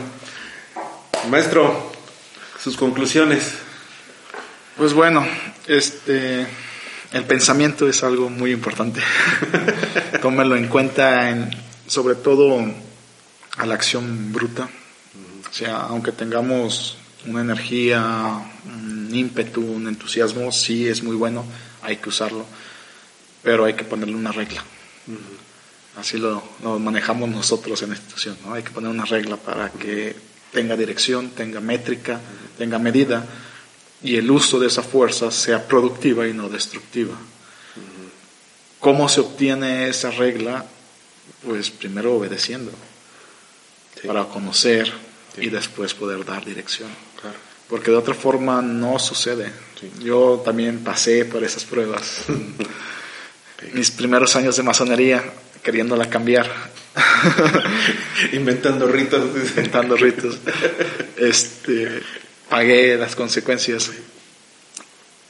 [1.31, 1.93] maestro,
[2.63, 3.64] sus conclusiones.
[4.77, 5.25] Pues bueno,
[5.69, 6.45] este
[7.13, 9.01] el pensamiento es algo muy importante.
[10.21, 11.49] Tómelo en cuenta en,
[11.87, 12.59] sobre todo
[13.57, 14.69] a la acción bruta.
[15.49, 21.45] O sea, aunque tengamos una energía, un ímpetu, un entusiasmo, sí es muy bueno,
[21.83, 22.45] hay que usarlo,
[23.45, 24.65] pero hay que ponerle una regla.
[25.97, 28.55] Así lo, lo, manejamos nosotros en la institución, ¿no?
[28.55, 30.17] Hay que poner una regla para que
[30.53, 32.19] tenga dirección, tenga métrica,
[32.59, 33.25] tenga medida
[34.05, 37.15] y el uso de esa fuerza sea productiva y no destructiva.
[38.79, 40.67] ¿Cómo se obtiene esa regla?
[41.43, 42.71] Pues primero obedeciendo,
[44.07, 44.93] para conocer
[45.39, 46.91] y después poder dar dirección.
[47.67, 49.51] Porque de otra forma no sucede.
[50.01, 52.25] Yo también pasé por esas pruebas.
[53.73, 55.25] Mis primeros años de masonería,
[55.63, 56.47] queriéndola cambiar.
[58.33, 59.31] Inventando ritos.
[59.35, 60.39] Inventando ritos.
[61.17, 62.03] Este,
[62.49, 63.91] pagué las consecuencias.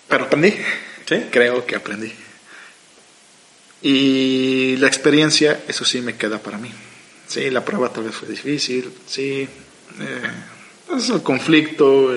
[0.08, 0.54] Pero aprendí.
[1.30, 2.12] Creo que aprendí.
[3.82, 6.70] Y la experiencia, eso sí me queda para mí.
[7.26, 9.46] Sí, la prueba tal vez fue difícil, sí.
[10.00, 12.16] Eh, es el conflicto,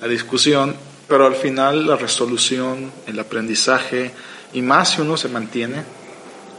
[0.00, 0.74] la discusión,
[1.06, 4.10] pero al final la resolución, el aprendizaje,
[4.54, 5.82] y más si uno se mantiene,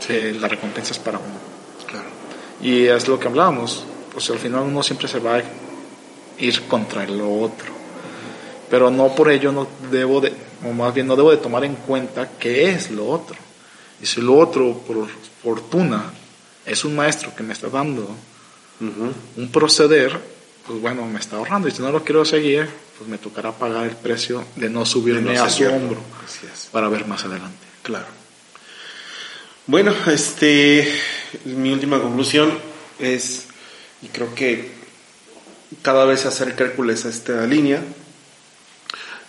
[0.10, 1.40] eh, la recompensa es para uno.
[1.88, 2.08] Claro.
[2.62, 5.42] Y es lo que hablábamos, pues al final uno siempre se va
[6.40, 7.74] ir contra lo otro.
[8.70, 10.34] Pero no por ello no debo de,
[10.64, 13.36] o más bien no debo de tomar en cuenta qué es lo otro.
[14.02, 15.08] Y si lo otro, por
[15.42, 16.12] fortuna,
[16.66, 18.10] es un maestro que me está dando
[18.80, 20.20] un proceder,
[20.68, 21.68] pues bueno, me está ahorrando.
[21.68, 22.68] Y si no lo quiero seguir,
[22.98, 26.02] pues me tocará pagar el precio de no subirme a su hombro
[26.72, 27.66] para ver más adelante.
[27.84, 28.08] Claro.
[29.68, 30.88] Bueno, este,
[31.46, 32.52] mi última conclusión
[33.00, 33.48] es,
[34.02, 34.75] y creo que
[35.82, 37.82] cada vez se acerca Hércules a esta línea.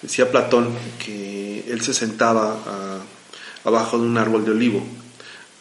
[0.03, 0.71] Decía Platón
[1.05, 3.03] que él se sentaba
[3.65, 4.87] abajo de un árbol de olivo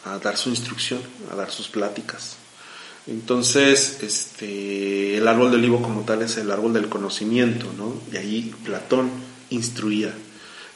[0.04, 1.00] a dar su instrucción,
[1.32, 2.36] a dar sus pláticas.
[3.06, 7.94] Entonces, este, el árbol de olivo como tal es el árbol del conocimiento, ¿no?
[8.12, 9.10] Y ahí Platón
[9.50, 10.12] instruía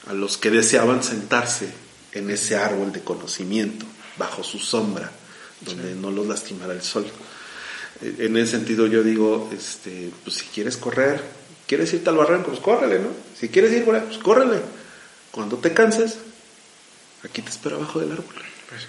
[0.07, 1.73] a los que deseaban sentarse
[2.13, 3.85] en ese árbol de conocimiento,
[4.17, 5.11] bajo su sombra,
[5.61, 7.07] donde no los lastimara el sol.
[8.03, 11.23] En ese sentido yo digo, este, pues si quieres correr,
[11.67, 13.09] quieres irte al barranco, pues córrele, ¿no?
[13.39, 14.61] Si quieres ir pues córrele.
[15.31, 16.19] Cuando te canses,
[17.23, 18.35] aquí te espero abajo del árbol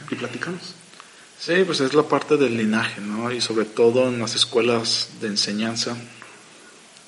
[0.09, 0.75] y platicamos.
[1.39, 3.31] Sí, pues es la parte del linaje, ¿no?
[3.31, 5.97] Y sobre todo en las escuelas de enseñanza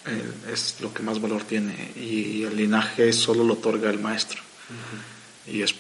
[0.08, 1.92] eh, es lo que más valor tiene.
[1.96, 4.42] Y el linaje solo lo otorga el maestro.
[5.46, 5.76] Y es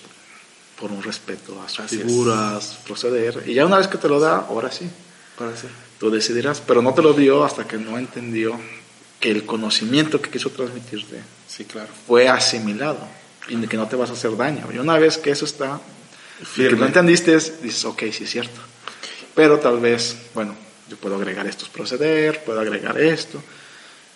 [0.79, 3.43] por un respeto a sus figuras, proceder.
[3.47, 4.87] Y ya una vez que te lo da, ahora sí.
[5.39, 5.67] Ahora sí.
[6.03, 8.59] Tú decidirás, pero no te lo dio hasta que no entendió
[9.21, 11.87] que el conocimiento que quiso transmitirte sí, claro.
[12.05, 13.07] fue asimilado
[13.47, 14.67] y que no te vas a hacer daño.
[14.73, 15.79] Y una vez que eso está,
[16.57, 18.59] que no entendiste, dices, ok, sí es cierto.
[19.33, 20.57] Pero tal vez, bueno,
[20.89, 23.41] yo puedo agregar estos proceder, puedo agregar esto,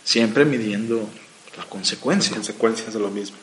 [0.03, 1.09] siempre midiendo
[1.55, 2.31] las consecuencias.
[2.31, 3.38] Las consecuencias de lo mismo.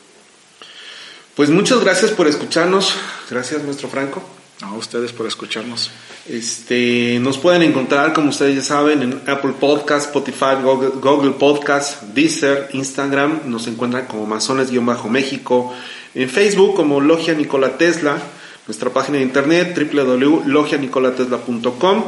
[1.33, 2.93] Pues muchas gracias por escucharnos.
[3.27, 4.23] Gracias, nuestro Franco.
[4.61, 5.91] A ustedes por escucharnos.
[6.27, 12.03] Este, nos pueden encontrar, como ustedes ya saben, en Apple Podcast, Spotify, Google, Google Podcast,
[12.03, 13.41] Deezer, Instagram.
[13.45, 15.73] Nos encuentran como Masones-México.
[16.13, 18.17] En Facebook como Logia Nikola Tesla.
[18.65, 22.03] Nuestra página de internet www.logianicolatesla.com.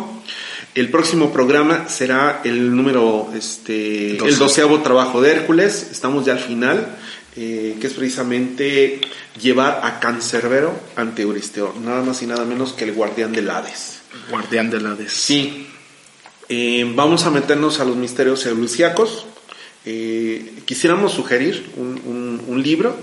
[0.74, 5.90] El próximo programa será el número, este, el doceavo trabajo de Hércules.
[5.92, 6.98] Estamos ya al final.
[7.40, 9.00] Eh, que es precisamente
[9.40, 14.00] llevar a Cancerbero ante Euristeo, nada más y nada menos que el guardián del Hades.
[14.32, 15.14] Guardián del Hades.
[15.14, 15.68] Sí.
[16.50, 19.28] Eh, vamos a meternos a los misterios eulusíacos.
[19.86, 22.98] Eh, quisiéramos sugerir un, libro.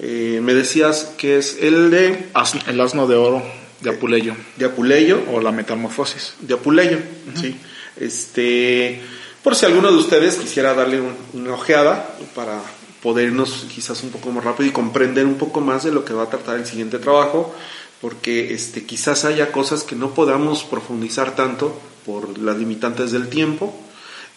[0.00, 2.30] me decías que es el de...
[2.66, 3.42] El asno de oro
[3.82, 4.34] de Apuleyo.
[4.56, 5.22] De Apuleyo.
[5.30, 6.32] O la metamorfosis.
[6.40, 6.98] De Apuleyo,
[7.38, 7.54] sí.
[8.00, 9.02] Este,
[9.42, 11.02] por si alguno de ustedes quisiera darle
[11.34, 12.62] una ojeada para
[13.06, 16.12] poder irnos quizás un poco más rápido y comprender un poco más de lo que
[16.12, 17.54] va a tratar el siguiente trabajo,
[18.00, 23.72] porque este, quizás haya cosas que no podamos profundizar tanto por las limitantes del tiempo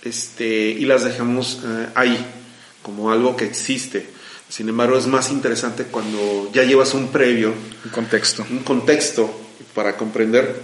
[0.03, 2.23] este, y las dejamos eh, ahí,
[2.83, 4.07] como algo que existe.
[4.49, 7.51] Sin embargo, es más interesante cuando ya llevas un previo,
[7.85, 9.31] un contexto, un contexto
[9.73, 10.61] para comprender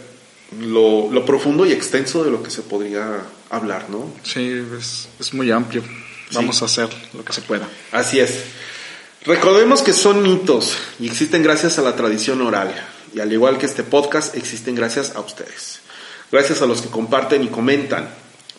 [0.61, 4.13] lo, lo profundo y extenso de lo que se podría hablar, ¿no?
[4.21, 5.81] Sí, es, es muy amplio.
[6.33, 7.67] Vamos a hacer lo que se pueda.
[7.91, 8.43] Así es.
[9.25, 12.73] Recordemos que son mitos y existen gracias a la tradición oral.
[13.13, 15.79] Y al igual que este podcast, existen gracias a ustedes.
[16.31, 18.09] Gracias a los que comparten y comentan.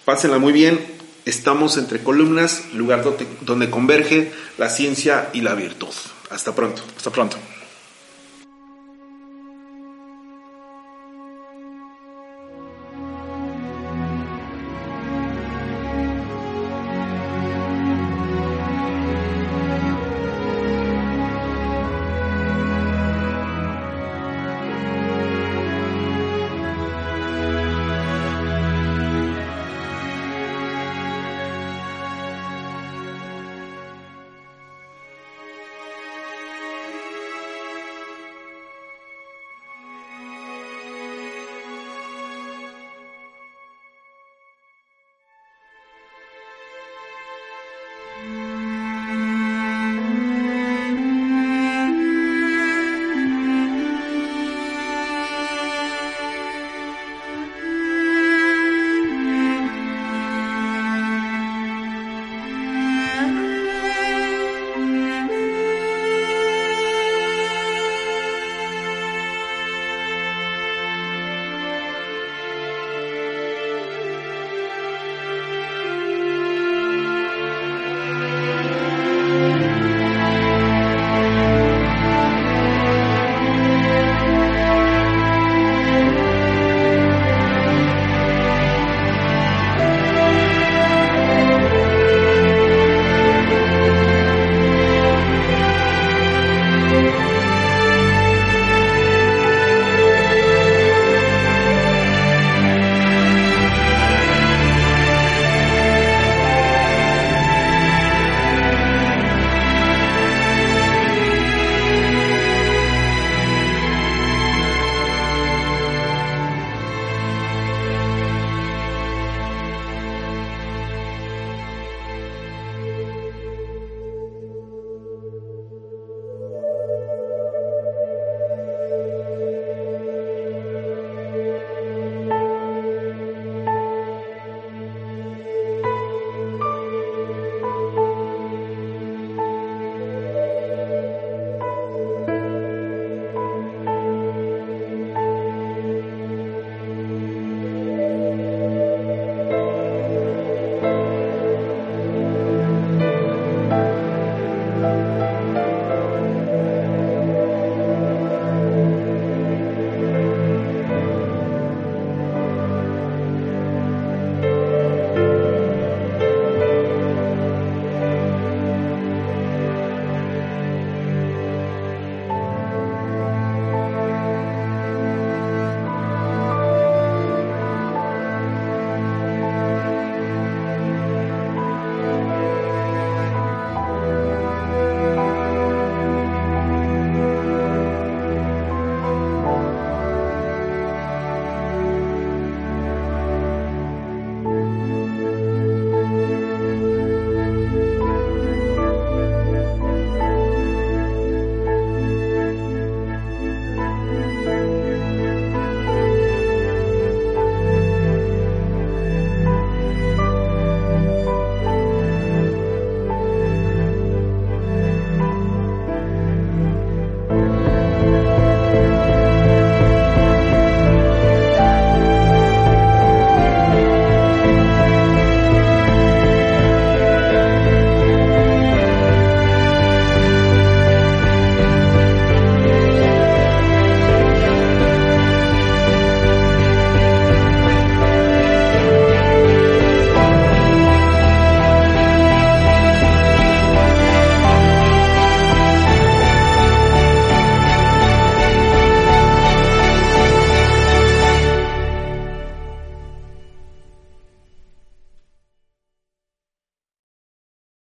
[0.05, 0.81] Pásenla muy bien.
[1.25, 5.95] Estamos entre columnas, lugar donde, donde converge la ciencia y la virtud.
[6.31, 6.83] Hasta pronto.
[6.97, 7.37] Hasta pronto.